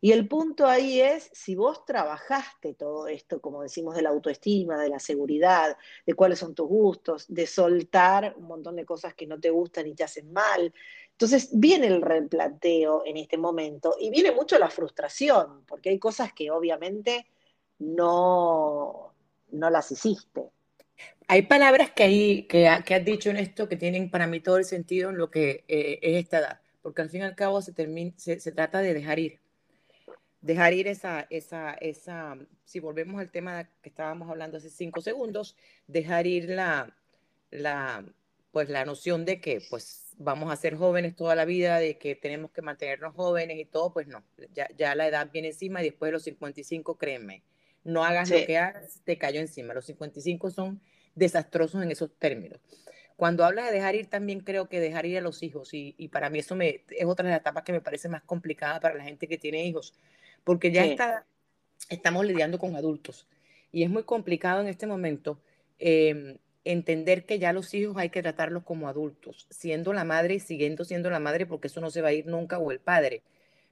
[0.00, 4.80] Y el punto ahí es si vos trabajaste todo esto, como decimos, de la autoestima,
[4.80, 9.26] de la seguridad, de cuáles son tus gustos, de soltar un montón de cosas que
[9.26, 10.72] no te gustan y te hacen mal.
[11.10, 16.32] Entonces viene el replanteo en este momento y viene mucho la frustración, porque hay cosas
[16.32, 17.26] que obviamente
[17.80, 19.14] no,
[19.50, 20.50] no las hiciste.
[21.26, 24.64] Hay palabras que, hay, que, has dicho en esto que tienen para mí todo el
[24.64, 27.74] sentido en lo que eh, es esta edad, porque al fin y al cabo se,
[28.16, 29.40] se trata de dejar ir
[30.40, 35.56] dejar ir esa, esa, esa, si volvemos al tema que estábamos hablando hace cinco segundos,
[35.86, 36.94] dejar ir la,
[37.50, 38.04] la,
[38.52, 42.14] pues la noción de que pues vamos a ser jóvenes toda la vida, de que
[42.14, 45.84] tenemos que mantenernos jóvenes y todo, pues no, ya, ya la edad viene encima y
[45.84, 47.42] después de los 55, créeme,
[47.84, 49.74] no hagas lo que hagas, te cayó encima.
[49.74, 50.80] Los 55 son
[51.14, 52.60] desastrosos en esos términos.
[53.16, 56.08] Cuando hablas de dejar ir, también creo que dejar ir a los hijos, y, y
[56.08, 58.94] para mí eso me, es otra de las etapas que me parece más complicada para
[58.94, 59.94] la gente que tiene hijos,
[60.44, 61.26] porque ya está,
[61.88, 63.26] estamos lidiando con adultos.
[63.72, 65.40] Y es muy complicado en este momento
[65.78, 70.40] em, entender que ya los hijos hay que tratarlos como adultos, siendo la madre y
[70.40, 73.22] siguiendo siendo la madre, porque eso no se va a ir nunca, o el padre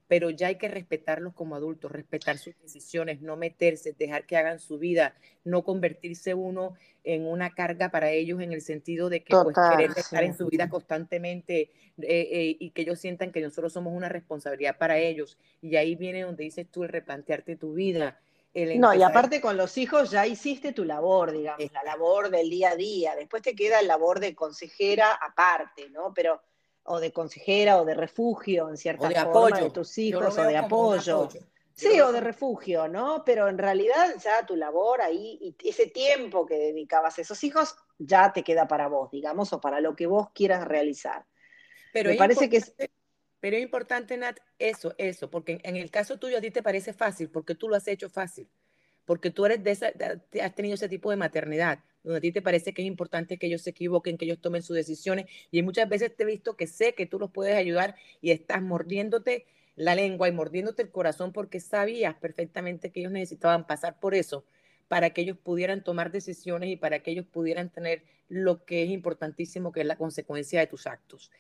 [0.09, 4.61] pero ya hay que respetarlos como adultos, respetar sus decisiones, no meterse, dejar que hagan
[4.61, 5.15] su vida,
[5.45, 9.93] no convertirse uno en una carga para ellos en el sentido de que pues, querer
[9.97, 14.09] estar en su vida constantemente eh, eh, y que ellos sientan que nosotros somos una
[14.09, 15.39] responsabilidad para ellos.
[15.63, 18.19] Y ahí viene donde dices tú el replantearte tu vida.
[18.55, 22.71] no, y aparte con los hijos ya hiciste tu labor, digamos, la labor del día
[22.71, 23.15] a día.
[23.17, 26.13] Después te queda la labor de consejera aparte, ¿no?
[26.15, 26.41] Pero
[26.87, 29.65] o de consejera o de refugio en cierta de forma apoyo.
[29.65, 31.29] de tus hijos o de apoyo.
[31.75, 33.23] Sí, o de refugio, ¿no?
[33.25, 37.77] Pero en realidad ya tu labor ahí y ese tiempo que dedicabas a esos hijos
[37.99, 41.27] ya te queda para vos, digamos, o para lo que vos quieras realizar.
[41.93, 42.75] Pero Me parece que es...
[43.41, 46.95] Pero es importante, Nat, eso, eso, porque en el caso tuyo a ti te parece
[46.95, 48.49] fácil, porque tú lo has hecho fácil,
[49.05, 49.93] porque tú eres de esa,
[50.43, 51.81] has tenido ese tipo de maternidad.
[52.07, 54.63] Donde a ti te parece que es importante que ellos se equivoquen, que ellos tomen
[54.63, 55.27] sus decisiones.
[55.51, 58.63] Y muchas veces te he visto que sé que tú los puedes ayudar y estás
[58.63, 64.15] mordiéndote la lengua y mordiéndote el corazón porque sabías perfectamente que ellos necesitaban pasar por
[64.15, 64.45] eso
[64.89, 68.91] para que ellos pudieran tomar decisiones y para que ellos pudieran tener lo que es
[68.91, 71.31] importantísimo, que es la consecuencia de tus actos.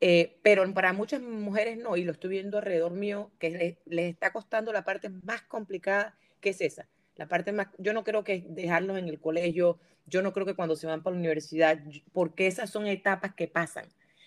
[0.00, 4.32] Eh, pero para muchas mujeres no, y lo estoy viendo alrededor mío, que les, está
[4.32, 6.86] costando la parte más complicada, que es esa.
[7.16, 10.54] La parte más, yo no creo que dejarlos en el colegio, yo no creo que
[10.54, 11.78] cuando se van para la universidad,
[12.12, 13.86] porque esas son etapas que pasan.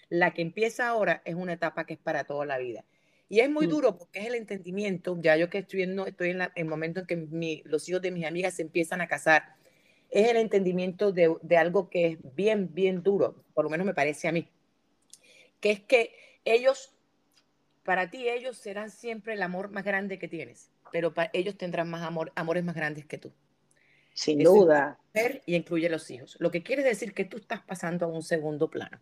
[0.09, 2.83] La que empieza ahora es una etapa que es para toda la vida.
[3.29, 3.69] Y es muy mm.
[3.69, 7.05] duro porque es el entendimiento, ya yo que estoy, viendo, estoy en, el momento en
[7.05, 9.55] que los hijos de mis amigas se empiezan a casar,
[10.09, 13.93] es el entendimiento de, de, algo que es bien, bien duro, por lo menos me
[13.93, 14.49] parece a mí,
[15.59, 16.11] que es que
[16.43, 16.95] ellos,
[17.83, 21.89] para ti ellos serán siempre el amor más grande que tienes, pero para ellos tendrán
[21.89, 23.33] más amor, amores más grandes que tú.
[24.13, 24.99] Sin duda.
[25.45, 28.69] Y incluye los hijos, lo que quiere decir que tú estás pasando a un segundo
[28.69, 28.99] plano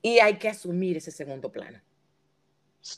[0.00, 1.80] y hay que asumir ese segundo plano.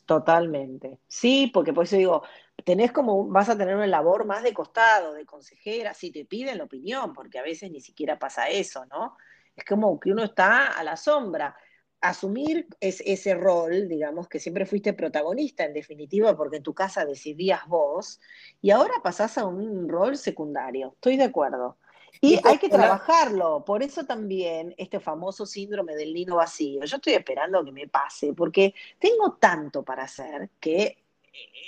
[0.05, 0.99] Totalmente.
[1.07, 2.23] Sí, porque por eso digo,
[2.65, 6.59] tenés como, vas a tener una labor más de costado, de consejera, si te piden
[6.59, 9.17] la opinión, porque a veces ni siquiera pasa eso, ¿no?
[9.55, 11.57] Es como que uno está a la sombra.
[12.01, 17.05] Asumir es, ese rol, digamos, que siempre fuiste protagonista, en definitiva, porque en tu casa
[17.05, 18.21] decidías vos,
[18.61, 20.93] y ahora pasás a un rol secundario.
[20.95, 21.79] Estoy de acuerdo.
[22.21, 26.85] Y hay que trabajarlo, por eso también este famoso síndrome del nido vacío.
[26.85, 31.05] Yo estoy esperando que me pase, porque tengo tanto para hacer que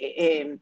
[0.01, 0.59] eh, eh,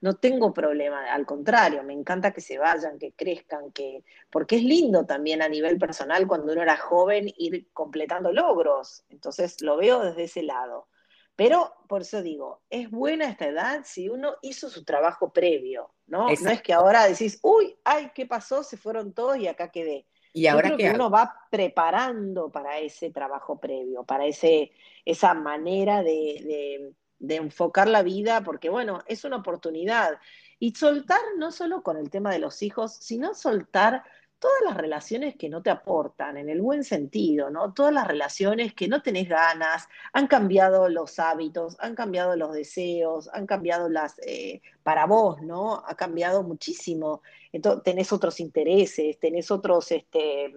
[0.00, 4.64] no tengo problema, al contrario, me encanta que se vayan, que crezcan, que porque es
[4.64, 9.04] lindo también a nivel personal cuando uno era joven ir completando logros.
[9.10, 10.88] Entonces lo veo desde ese lado.
[11.36, 16.26] Pero por eso digo, es buena esta edad si uno hizo su trabajo previo, ¿no?
[16.28, 18.62] No es que ahora decís, uy, ay, ¿qué pasó?
[18.62, 20.06] Se fueron todos y acá quedé.
[20.32, 24.70] Y ahora que uno va preparando para ese trabajo previo, para ese,
[25.04, 26.92] esa manera de, de
[27.28, 30.18] enfocar la vida, porque bueno, es una oportunidad.
[30.58, 34.02] Y soltar no solo con el tema de los hijos, sino soltar
[34.40, 37.74] todas las relaciones que no te aportan, en el buen sentido, ¿no?
[37.74, 43.28] Todas las relaciones que no tenés ganas, han cambiado los hábitos, han cambiado los deseos,
[43.34, 45.82] han cambiado las, eh, para vos, ¿no?
[45.86, 47.22] Ha cambiado muchísimo.
[47.52, 50.54] Entonces, tenés otros intereses, tenés otros este,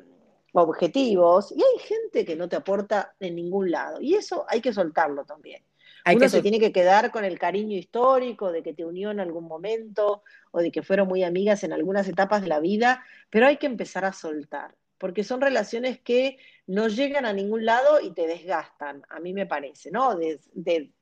[0.53, 4.73] objetivos, y hay gente que no te aporta en ningún lado, y eso hay que
[4.73, 5.61] soltarlo también.
[6.05, 9.45] Uno se tiene que quedar con el cariño histórico de que te unió en algún
[9.45, 13.57] momento o de que fueron muy amigas en algunas etapas de la vida, pero hay
[13.57, 16.37] que empezar a soltar, porque son relaciones que
[16.67, 20.15] no llegan a ningún lado y te desgastan, a mí me parece, ¿no?
[20.15, 20.39] De,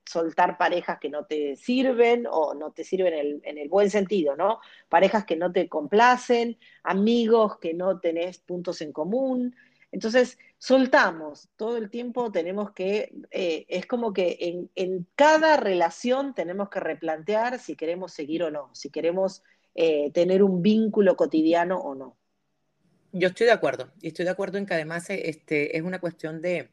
[0.03, 3.89] soltar parejas que no te sirven o no te sirven en el, en el buen
[3.89, 4.59] sentido, ¿no?
[4.89, 9.55] Parejas que no te complacen, amigos que no tenés puntos en común.
[9.91, 16.69] Entonces, soltamos, todo el tiempo tenemos que, eh, es como que en, cada relación tenemos
[16.69, 19.43] que replantear si queremos seguir o no, si queremos
[19.75, 22.17] eh, tener un vínculo cotidiano o no.
[23.11, 26.41] Yo estoy de acuerdo, y estoy de acuerdo en que además este, es una cuestión
[26.41, 26.69] de,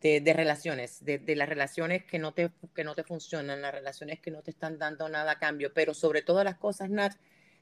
[0.00, 4.42] relaciones, de, las relaciones que no, te, que no te funcionan, las relaciones que no
[4.42, 7.14] te están dando nada a cambio, pero sobre todas las cosas, Nat,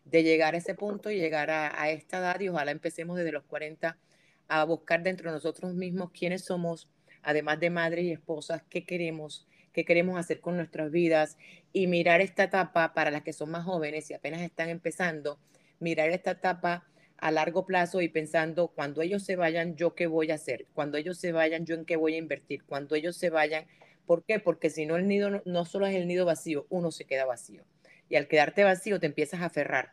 [0.04, 3.32] de llegar a ese punto y llegar a, a esta edad, y ojalá empecemos desde
[3.32, 3.96] los 40
[4.48, 6.88] a buscar dentro de nosotros mismos quiénes somos,
[7.22, 11.38] además de madres y esposas, qué queremos, qué queremos hacer con nuestras vidas
[11.72, 15.38] y mirar esta etapa para las que son más jóvenes y apenas están empezando,
[15.78, 16.86] mirar esta etapa
[17.18, 20.98] a largo plazo y pensando, cuando ellos se vayan, yo qué voy a hacer, cuando
[20.98, 23.66] ellos se vayan, yo en qué voy a invertir, cuando ellos se vayan,
[24.06, 24.40] ¿por qué?
[24.40, 27.62] Porque si no el nido no, solo es el nido vacío, uno se queda vacío.
[28.08, 29.92] Y al quedarte vacío te empiezas a aferrar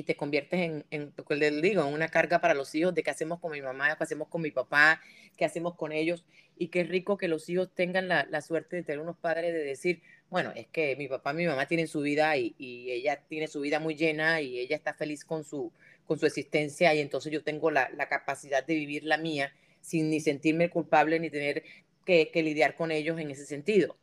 [0.00, 3.02] y te conviertes en, en lo que les digo, una carga para los hijos de
[3.02, 4.98] qué hacemos con mi mamá, qué hacemos con mi papá,
[5.36, 6.24] qué hacemos con ellos.
[6.56, 9.62] Y qué rico que los hijos tengan la, la suerte de tener unos padres de
[9.62, 13.46] decir, bueno, es que mi papá, mi mamá tienen su vida y, y, ella tiene
[13.46, 15.70] su vida muy llena y ella está feliz con su,
[16.06, 20.08] con su existencia y entonces yo tengo la, la capacidad de vivir la mía sin
[20.10, 21.62] ni sentirme culpable ni tener
[22.04, 23.96] que lidiar con ellos en ese sentido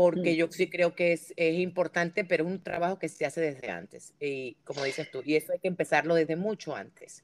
[0.00, 0.36] porque mm.
[0.36, 3.70] yo sí creo que es, es, importante, pero es un trabajo que se hace desde
[3.70, 7.22] antes, y como dices tú, y eso hay que empezarlo desde mucho antes.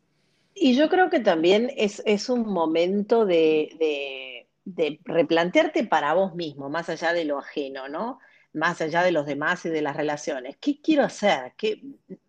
[0.54, 6.34] Y yo creo que también es, es un momento de, de, de, replantearte para vos
[6.34, 8.18] mismo, más allá de lo ajeno, ¿no?
[8.52, 10.58] Más allá de los demás y de las relaciones.
[10.60, 11.54] ¿Qué quiero hacer?
[11.56, 11.80] ¿Qué,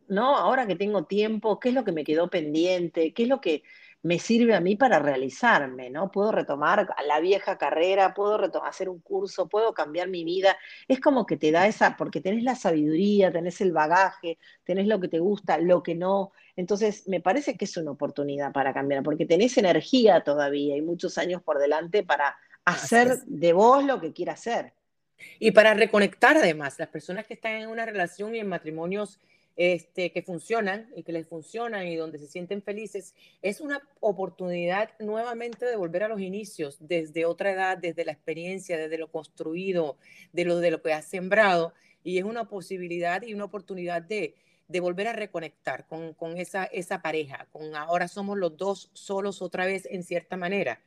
[0.08, 0.38] ¿no?
[0.38, 3.14] Ahora que tengo tiempo, ¿qué es lo que me quedó pendiente?
[3.14, 3.64] ¿Qué es lo que
[4.04, 6.12] me sirve a mí para realizarme, ¿no?
[6.12, 10.58] Puedo retomar la vieja carrera, puedo hacer un curso, puedo cambiar mi vida.
[10.88, 15.00] Es como que te da esa, porque tenés la sabiduría, tenés el bagaje, tenés lo
[15.00, 16.32] que te gusta, lo que no.
[16.56, 21.18] Entonces, me parece que es una oportunidad para cambiar, porque tenés energía todavía y muchos
[21.18, 24.74] años por delante para hacer de vos lo que quieras hacer.
[25.40, 29.20] Y para reconectar además, las personas que están en una relación y en matrimonios
[29.58, 34.92] este, que funcionan y que les funcionan y donde se sienten felices, es una oportunidad
[35.00, 39.98] nuevamente de volver a los inicios, desde otra edad, desde la experiencia, desde lo construido,
[40.32, 44.36] de lo, de lo que has sembrado, y es una posibilidad y una oportunidad de,
[44.68, 49.42] de volver a reconectar con, con esa, esa pareja, con ahora somos los dos solos
[49.42, 50.82] otra vez en cierta manera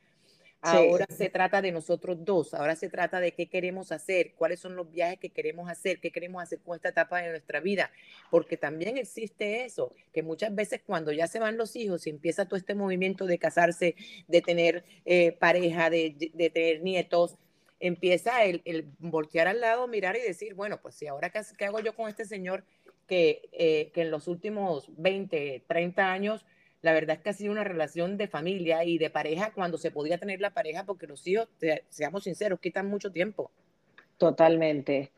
[0.61, 4.75] Ahora se trata de nosotros dos, ahora se trata de qué queremos hacer, cuáles son
[4.75, 7.89] los viajes que queremos hacer, qué queremos hacer con esta etapa de nuestra vida,
[8.29, 12.45] porque también existe eso, que muchas veces cuando ya se van los hijos y empieza
[12.45, 13.95] todo este movimiento de casarse,
[14.27, 16.11] de tener eh, pareja, de,
[16.53, 17.37] tener nietos,
[17.79, 21.95] empieza el, voltear al lado, mirar y decir, bueno, pues si ahora qué, hago yo
[21.95, 22.63] con este señor
[23.07, 26.45] que, eh, que en los últimos 20, 30 años
[26.81, 29.91] la verdad es que ha sido una relación de familia y de pareja cuando se
[29.91, 31.47] podía tener la pareja, porque los hijos,
[31.89, 33.51] seamos sinceros, quitan mucho tiempo.
[34.17, 35.11] Totalmente.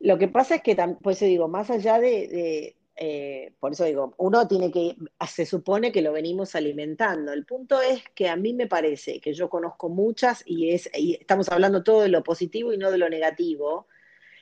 [0.00, 4.46] Lo que pasa es que, pues digo, más allá de, eh, por eso digo, uno
[4.46, 4.96] tiene que,
[5.26, 7.32] se supone que lo venimos alimentando.
[7.32, 11.14] El punto es que a mí me parece que yo conozco muchas y, es, y
[11.14, 13.86] estamos hablando todo de lo positivo y no de lo negativo,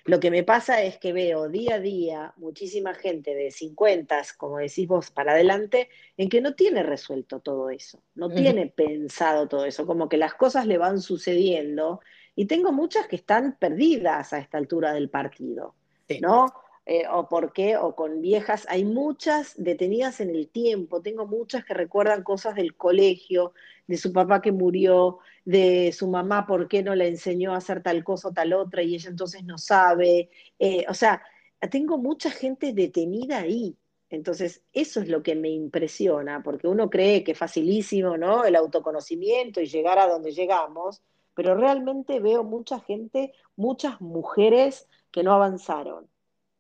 [0.05, 4.59] lo que me pasa es que veo día a día muchísima gente de 50, como
[4.59, 9.65] decís vos, para adelante, en que no tiene resuelto todo eso, no tiene pensado todo
[9.65, 12.01] eso, como que las cosas le van sucediendo
[12.35, 15.75] y tengo muchas que están perdidas a esta altura del partido,
[16.21, 16.53] ¿no?
[16.85, 21.65] Eh, o por qué, o con viejas, hay muchas detenidas en el tiempo, tengo muchas
[21.65, 23.53] que recuerdan cosas del colegio,
[23.87, 27.83] de su papá que murió, de su mamá, por qué no le enseñó a hacer
[27.85, 30.31] tal cosa o tal otra y ella entonces no sabe.
[30.59, 31.23] Eh, o sea,
[31.71, 33.77] tengo mucha gente detenida ahí.
[34.11, 38.45] Entonces, eso es lo que me impresiona, porque uno cree que es facilísimo, ¿no?
[38.45, 41.03] El autoconocimiento y llegar a donde llegamos,
[41.35, 46.12] pero realmente veo mucha gente, muchas mujeres que no avanzaron.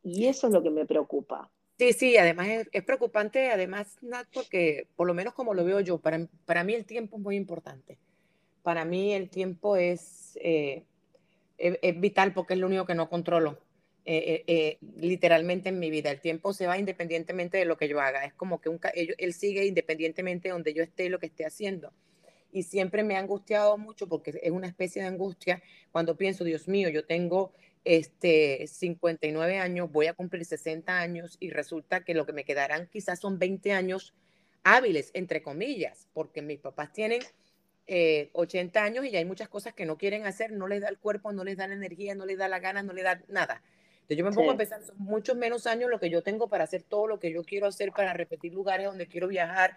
[0.02, 1.50] Y eso es lo que me preocupa.
[1.78, 5.98] Sí, sí, además es, preocupante, además, Nat, porque por lo menos como lo veo yo,
[5.98, 7.98] para, para mí el tiempo es muy importante.
[8.62, 10.84] Para mí el tiempo es, eh,
[11.58, 13.58] es, vital porque es lo único que no controlo.
[14.04, 16.10] Eh, eh, literalmente en mi vida.
[16.10, 18.24] El tiempo se va independientemente de lo que yo haga.
[18.24, 21.26] Es como que un, él, él, sigue independientemente de donde yo esté y lo que
[21.26, 21.92] esté haciendo.
[22.52, 26.68] Y siempre me ha angustiado mucho porque es una especie de angustia cuando pienso, Dios
[26.68, 27.52] mío, yo tengo
[27.84, 32.88] este, 59 años, voy a cumplir 60 años y resulta que lo que me quedarán
[32.88, 34.14] quizás son 20 años
[34.62, 37.22] hábiles, entre comillas, porque mis papás tienen
[38.32, 40.88] 80 eh, años y ya hay muchas cosas que no quieren hacer, no les da
[40.88, 43.20] el cuerpo, no les da la energía, no les da la gana, no les da
[43.28, 43.62] nada.
[44.02, 46.64] Entonces yo me pongo a pensar, son muchos menos años lo que yo tengo para
[46.64, 49.76] hacer todo lo que yo quiero hacer, para repetir lugares donde quiero viajar,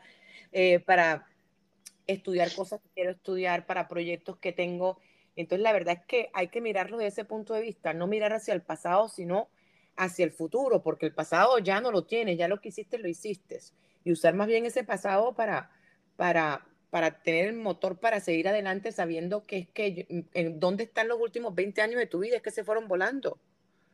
[0.52, 1.28] eh, para
[2.08, 5.00] estudiar cosas que quiero estudiar, para proyectos que tengo
[5.36, 8.34] entonces, la verdad es que hay que mirarlo desde ese punto de vista, no mirar
[8.34, 9.50] hacia el pasado, sino
[9.98, 13.08] hacia el futuro, porque el pasado ya no lo tienes, ya lo que hiciste lo
[13.08, 13.60] hiciste.
[14.04, 15.72] Y usar más bien ese pasado para,
[16.16, 21.08] para, para tener el motor para seguir adelante sabiendo que es que, en dónde están
[21.08, 23.40] los últimos 20 años de tu vida, es que se fueron volando.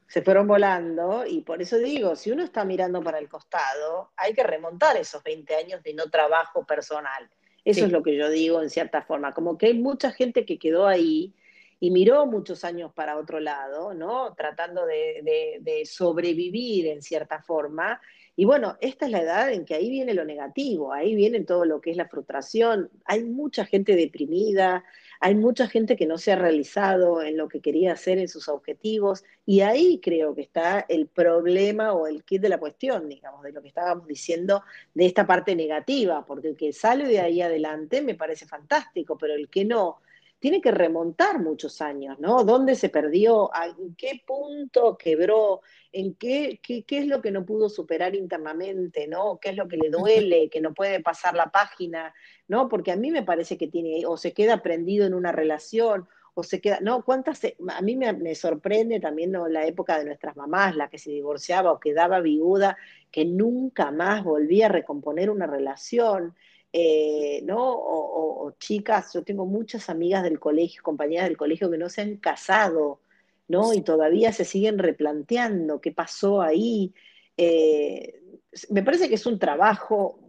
[0.07, 4.33] Se fueron volando y por eso digo, si uno está mirando para el costado, hay
[4.33, 7.29] que remontar esos 20 años de no trabajo personal
[7.63, 10.57] eso es lo que yo digo en cierta forma, como que hay mucha gente que
[10.57, 11.33] quedó ahí
[11.79, 14.35] y miró muchos años para otro lado, ¿no?
[14.35, 17.99] Tratando de, de, sobrevivir en cierta forma.
[18.35, 21.65] Y bueno, esta es la edad en que ahí viene lo negativo, ahí viene todo
[21.65, 22.91] lo que es la frustración.
[23.05, 24.83] Hay mucha gente deprimida,
[25.23, 28.49] hay mucha gente que no se ha realizado en lo que quería hacer en sus
[28.49, 33.43] objetivos y ahí creo que está el problema o el kit de la cuestión, digamos,
[33.43, 34.63] de lo que estábamos diciendo
[34.95, 39.35] de esta parte negativa, porque el que sale de ahí adelante me parece fantástico, pero
[39.35, 39.99] el que no,
[40.41, 42.43] tiene que remontar muchos años, ¿no?
[42.43, 43.51] ¿Dónde se perdió?
[43.77, 45.61] ¿En qué punto quebró?
[45.91, 49.37] ¿En qué, qué, qué, es lo que no pudo superar internamente, ¿no?
[49.39, 52.11] ¿Qué es lo que le duele, que no puede pasar la página,
[52.47, 52.67] ¿no?
[52.69, 56.41] Porque a mí me parece que tiene, o se queda prendido en una relación, o
[56.41, 57.03] se queda, ¿no?
[57.03, 59.47] ¿Cuántas, a mí me, sorprende también ¿no?
[59.47, 62.77] la época de nuestras mamás, la que se divorciaba o quedaba viuda,
[63.11, 66.33] que nunca más volvía a recomponer una relación.
[66.73, 67.57] Eh, ¿no?
[67.59, 72.17] O, chicas, yo tengo muchas amigas del colegio, compañeras del colegio que no se han
[72.17, 73.01] casado,
[73.47, 73.73] ¿no?
[73.73, 76.93] Y todavía se siguen replanteando qué pasó ahí.
[77.35, 78.21] Eh,
[78.69, 80.19] me parece que es un trabajo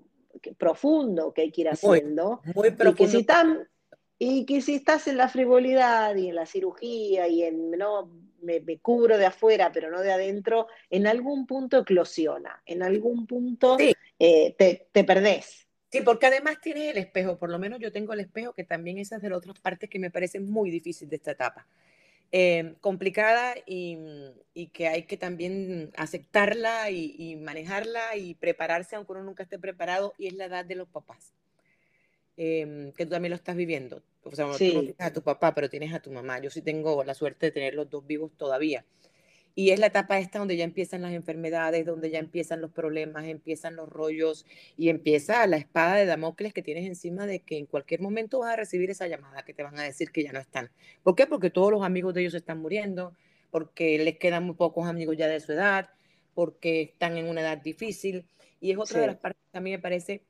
[0.58, 2.40] profundo que hay que ir haciendo.
[2.54, 2.90] Muy, profundo.
[2.90, 3.26] Y que, si
[4.18, 8.62] y que si estás en la frivolidad y en la cirugía y en no me,
[8.78, 13.76] cubro de afuera pero no de adentro, en algún punto eclosiona, en algún punto
[14.18, 15.66] eh, te, te perdés.
[15.92, 18.96] Sí, porque además tienes el espejo, por lo menos yo tengo el espejo, que también
[18.96, 21.66] esa es de las otras partes que me parece muy difícil de esta etapa.
[22.34, 23.98] Eh, complicada y,
[24.54, 30.14] y, que hay que también aceptarla y, manejarla y prepararse aunque uno nunca esté preparado
[30.16, 31.34] y es la edad de los papás,
[32.38, 34.02] em, que tú también lo estás viviendo.
[34.22, 36.38] O sea, tú no tienes a tu papá, pero tienes a tu mamá.
[36.38, 38.82] Yo sí tengo la suerte de tener los dos vivos todavía.
[39.54, 43.26] Y es la etapa esta donde ya empiezan las enfermedades, donde ya empiezan los problemas,
[43.26, 44.46] empiezan los rollos
[44.76, 48.54] y empieza la espada de Damocles que tienes encima de que en cualquier momento vas
[48.54, 50.70] a recibir esa llamada que te van a decir que ya no están.
[51.02, 51.26] ¿Por qué?
[51.26, 53.14] Porque todos los amigos de ellos están muriendo,
[53.50, 55.90] porque les quedan muy pocos amigos ya de su edad,
[56.34, 58.24] porque están en una edad difícil.
[58.60, 60.22] Y es otra de las partes que a mí me parece,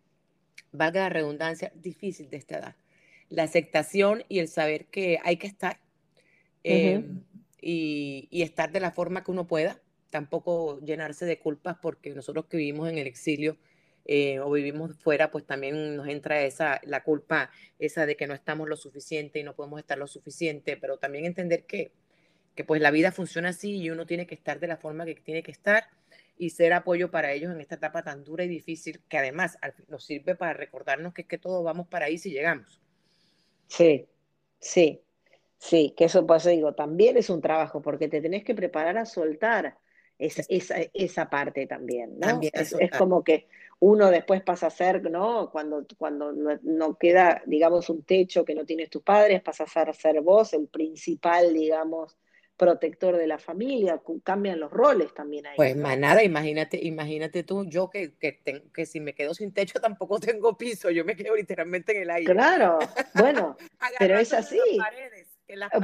[0.73, 2.77] valga la redundancia, difícil de esta edad.
[3.29, 5.79] La aceptación y el saber que hay que estar
[7.63, 12.59] y, estar de la forma que uno pueda, tampoco llenarse de culpas porque nosotros que
[12.59, 13.57] vivimos en el exilio
[14.05, 18.35] eh, o vivimos fuera, pues también nos entra esa, la culpa esa de que no
[18.35, 21.93] estamos lo suficiente y no podemos estar lo suficiente, pero también entender que,
[22.57, 25.15] que pues la vida funciona así y uno tiene que estar de la forma que
[25.15, 25.85] tiene que estar
[26.37, 29.57] y ser apoyo para ellos en esta etapa tan dura y difícil que además
[29.89, 32.81] nos sirve para recordarnos que es que todos vamos para ahí si llegamos.
[33.69, 34.09] Sí,
[34.59, 35.01] sí,
[35.63, 39.07] Sí, que eso pues digo, también es un trabajo, porque te tenés que preparar a
[39.07, 39.79] soltar
[40.19, 40.43] esa,
[40.93, 42.41] esa, parte también, ¿no?
[42.43, 43.47] es, como que
[43.79, 45.51] uno después pasa a ser, ¿no?
[45.53, 50.21] Cuando, cuando no, queda, digamos, un techo que no tienes tus padres, pasas a ser
[50.21, 52.19] vos el principal, digamos,
[52.57, 55.57] protector de la familia, cambian los roles también ahí.
[55.57, 58.41] Pues más nada, imagínate, imagínate tú, yo que, que,
[58.73, 62.11] que, si me quedo sin techo tampoco tengo piso, yo me quedo literalmente en el
[62.11, 62.33] aire.
[62.33, 62.79] Claro,
[63.15, 63.57] bueno,
[63.99, 64.59] pero es así.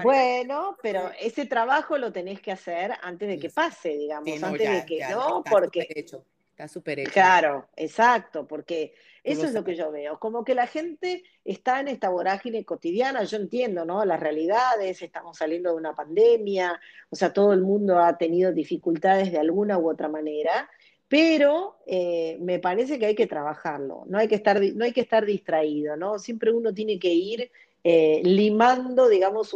[0.03, 4.87] Bueno, pero ese trabajo lo tenés que hacer antes de que pase, digamos, antes de
[4.87, 7.13] que no, porque hecho, está súper hecho.
[7.13, 11.89] Claro, exacto, porque eso es lo que yo veo, como que la gente está en
[11.89, 14.05] esta vorágine cotidiana, yo entiendo, ¿no?
[14.05, 19.31] Las realidades, estamos saliendo de una pandemia, o sea, todo el mundo ha tenido dificultades
[19.31, 20.69] de alguna u otra manera,
[21.09, 25.01] pero eh, me parece que hay que trabajarlo, no hay que estar, no hay que
[25.01, 26.19] estar distraído, ¿no?
[26.19, 27.51] Siempre uno tiene que ir
[27.85, 29.55] eh, limando, digamos,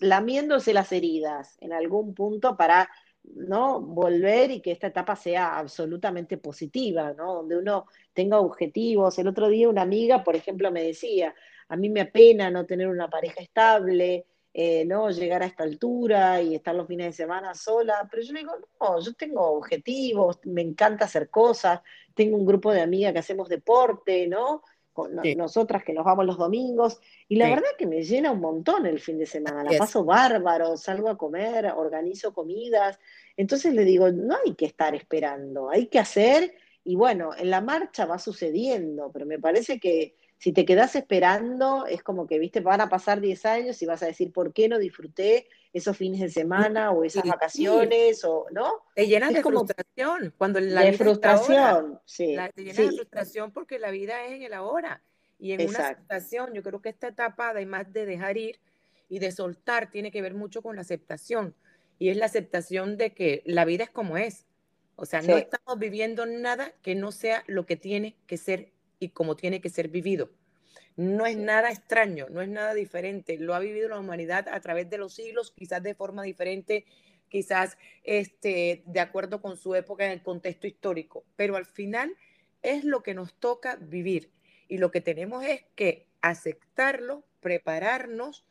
[0.00, 2.90] lamiéndose las heridas en algún punto para
[3.22, 3.80] ¿no?
[3.80, 7.34] volver y que esta etapa sea absolutamente positiva, ¿no?
[7.34, 9.18] donde uno tenga objetivos.
[9.18, 11.34] El otro día una amiga, por ejemplo, me decía,
[11.68, 16.42] a mí me apena no tener una pareja estable, eh, no llegar a esta altura
[16.42, 20.40] y estar los fines de semana sola, pero yo le digo, no, yo tengo objetivos,
[20.44, 21.80] me encanta hacer cosas,
[22.14, 24.64] tengo un grupo de amigas que hacemos deporte, ¿no?
[25.08, 29.00] Nosotras que nos vamos los domingos, y la verdad que me llena un montón el
[29.00, 32.98] fin de semana, la paso bárbaro, salgo a comer, organizo comidas,
[33.36, 37.60] entonces le digo, no hay que estar esperando, hay que hacer, y bueno, en la
[37.60, 42.60] marcha va sucediendo, pero me parece que si te quedas esperando, es como que, viste,
[42.60, 46.20] van a pasar 10 años y vas a decir, ¿por qué no disfruté esos fines
[46.20, 48.24] de semana o esas vacaciones?
[48.24, 48.84] o ¿no?
[48.94, 50.34] Te llenas de frustración.
[50.36, 52.36] Cuando la de frustración, sí.
[52.54, 55.02] te llenas de frustración porque la vida es en el ahora.
[55.38, 58.60] Y en una aceptación, yo creo que esta etapa, además de dejar ir
[59.08, 61.54] y de soltar, tiene que ver mucho con la aceptación.
[61.98, 64.46] Y es la aceptación de que la vida es como es.
[64.96, 69.10] O sea, no estamos viviendo nada que no sea lo que tiene que ser y
[69.10, 70.30] como tiene que ser vivido.
[70.96, 73.38] No es nada extraño, no es nada diferente.
[73.38, 76.84] Lo ha vivido la humanidad a través de los siglos, quizás de forma diferente,
[77.28, 82.14] quizás este, de acuerdo con su época en el contexto histórico, pero al final
[82.62, 84.30] es lo que nos toca vivir
[84.68, 88.44] y lo que tenemos es que aceptarlo, prepararnos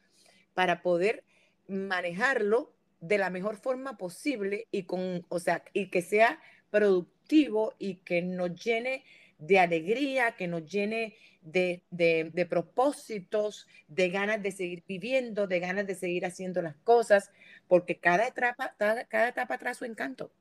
[0.54, 1.24] para poder
[1.68, 6.40] manejarlo de la mejor forma posible y con, o sea, y que sea
[6.72, 9.04] productivo y que nos llene
[9.40, 15.88] de alegría, que nos llene de, de, propósitos, de ganas de seguir viviendo, de ganas
[15.88, 17.32] de seguir haciendo las cosas,
[17.68, 20.32] porque cada etapa, cada, etapa trae su encanto.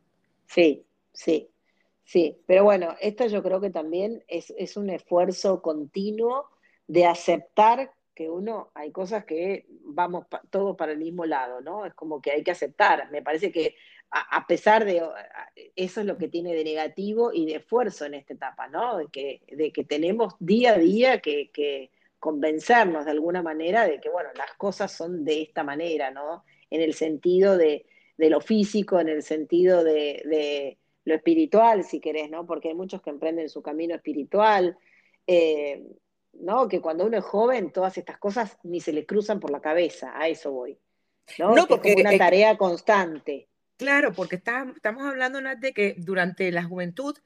[0.47, 1.51] Sí, sí,
[2.05, 2.43] sí.
[2.47, 6.49] Pero bueno, esto yo creo que también es, es un esfuerzo continuo
[6.89, 9.67] de aceptar que uno, hay cosas que
[9.99, 11.85] vamos todos para el mismo lado, ¿no?
[11.85, 13.11] Es como que hay que aceptar.
[13.11, 13.75] Me parece que
[14.13, 15.03] a, pesar de
[15.75, 18.99] eso es lo que tiene de negativo y de esfuerzo en esta etapa, ¿no?
[18.99, 21.91] De que, de que tenemos día a día que,
[22.21, 26.45] convencernos de alguna manera de que, bueno, las cosas son de esta manera, ¿no?
[26.71, 27.85] En el sentido de,
[28.19, 32.47] lo físico, en el sentido de, lo espiritual, si querés, ¿no?
[32.47, 34.79] Porque hay muchos que emprenden su camino espiritual.
[35.27, 35.83] eh,
[36.33, 36.69] ¿no?
[36.69, 40.13] Que cuando uno es joven, todas estas cosas ni se le cruzan por la cabeza,
[40.15, 40.79] a eso voy.
[41.39, 43.49] No, no porque es una tarea constante.
[43.77, 47.17] Claro, porque estamos hablando de que durante la juventud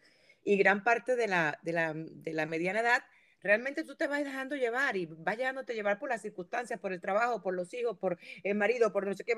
[0.45, 3.03] y gran parte de la, de la, de la mediana edad,
[3.43, 7.01] realmente tú te vas dejando llevar y vas dejándote llevar por las circunstancias, por el
[7.01, 9.35] trabajo, por los hijos, por el marido, por no sé qué,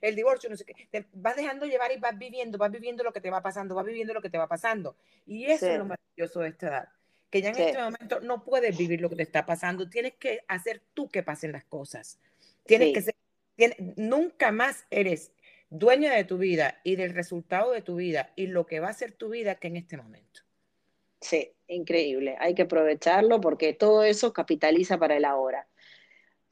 [0.00, 3.12] el divorcio, no sé qué, te vas dejando llevar y vas viviendo, vas viviendo lo
[3.12, 4.96] que te va pasando, vas viviendo lo que te va pasando.
[5.26, 6.88] Y eso es lo maravilloso de esta edad,
[7.34, 10.44] que ya en este momento no puedes vivir lo que te está pasando, tienes que
[10.46, 12.20] hacer tú que pasen las cosas.
[12.64, 15.32] Tienes que ser, nunca más eres
[15.68, 18.92] dueña de tu vida y del resultado de tu vida y lo que va a
[18.92, 20.42] ser tu vida que en este momento.
[21.20, 22.36] Sí, increíble.
[22.38, 25.66] Hay que aprovecharlo porque todo eso capitaliza para el ahora.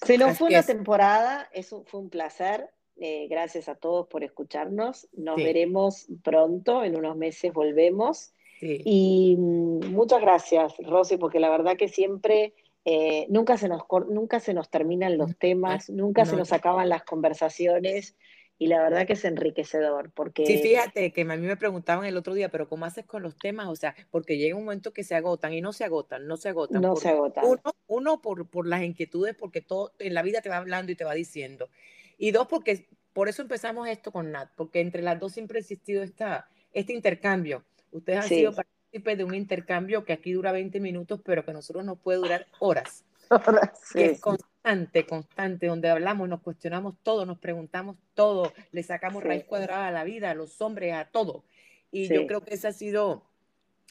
[0.05, 2.71] Se nos fue una temporada, eso fue un placer.
[2.97, 5.09] Eh, gracias a todos por escucharnos.
[5.13, 8.33] Nos veremos pronto, en unos meses volvemos.
[8.63, 12.55] Y mm, muchas gracias, Rosy, porque la verdad que siempre,
[12.85, 17.03] eh, nunca, se nos, nunca se nos terminan los temas, nunca se nos acaban las
[17.03, 18.17] conversaciones
[18.59, 20.13] y la verdad que es enriquecedor.
[20.13, 20.47] Porque...
[20.47, 23.37] Sí, fíjate que a mí me preguntaban el otro día, pero ¿cómo haces con los
[23.37, 23.67] temas?
[23.69, 26.51] O sea, porque llega un momento que se agotan y no se agotan, no se
[26.51, 26.81] agotan.
[26.81, 27.45] No se agotan.
[27.45, 30.97] Uno, uno por, por las inquietudes, porque todo en la vida te va hablando y
[30.97, 31.69] te va diciendo.
[32.17, 35.61] Y dos, porque por eso empezamos esto con Nat, porque entre las dos siempre ha
[35.61, 37.65] existido esta, este intercambio.
[37.93, 41.85] Ustedes han sido partícipes de un intercambio que aquí dura 20 minutos, pero que nosotros
[41.85, 43.05] nos puede durar horas.
[43.31, 44.19] Horas, sí
[44.63, 49.91] constante, constante, donde hablamos, nos cuestionamos todo, nos preguntamos todo, le sacamos raíz cuadrada a
[49.91, 51.45] la vida, a los hombres, a todo.
[51.91, 53.25] Y yo creo que esa ha sido,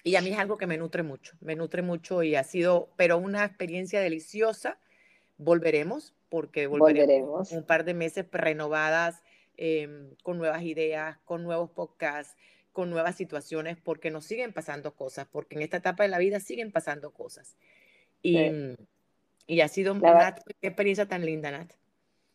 [0.04, 2.90] y a mí es algo que me nutre mucho, me nutre mucho y ha sido,
[2.96, 4.80] pero una experiencia deliciosa.
[5.38, 9.24] Volveremos, porque volveremos, un par de meses renovadas,
[9.58, 12.38] em, con nuevas ideas, con nuevos podcasts,
[12.72, 16.40] con nuevas situaciones, porque nos siguen pasando cosas, porque en esta etapa de la vida
[16.40, 17.56] siguen pasando cosas.
[18.22, 18.38] Y,
[19.48, 21.74] y ha sido una experiencia tan linda, Nat.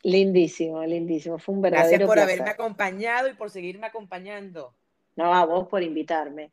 [0.03, 1.39] Lindísimo, lindísimo.
[1.39, 4.75] Fue un verdadero Gracias por haberme acompañado y por seguirme acompañando.
[5.17, 6.53] No, a vos por invitarme.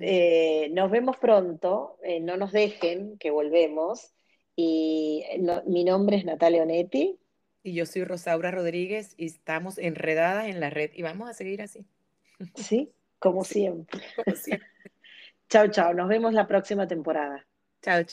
[0.00, 4.14] Eh, nos vemos pronto, eh, no nos dejen que volvemos.
[4.54, 7.18] Y eh, mi nombre es Natalia Onetti.
[7.62, 11.60] Y yo soy Rosaura Rodríguez y estamos enredadas en la red y vamos a seguir
[11.60, 11.84] así.
[12.54, 14.00] Sí, como siempre.
[14.16, 14.68] Como siempre.
[15.48, 15.94] chao, chao.
[15.94, 17.46] Nos vemos la próxima temporada.
[17.82, 18.04] Chao.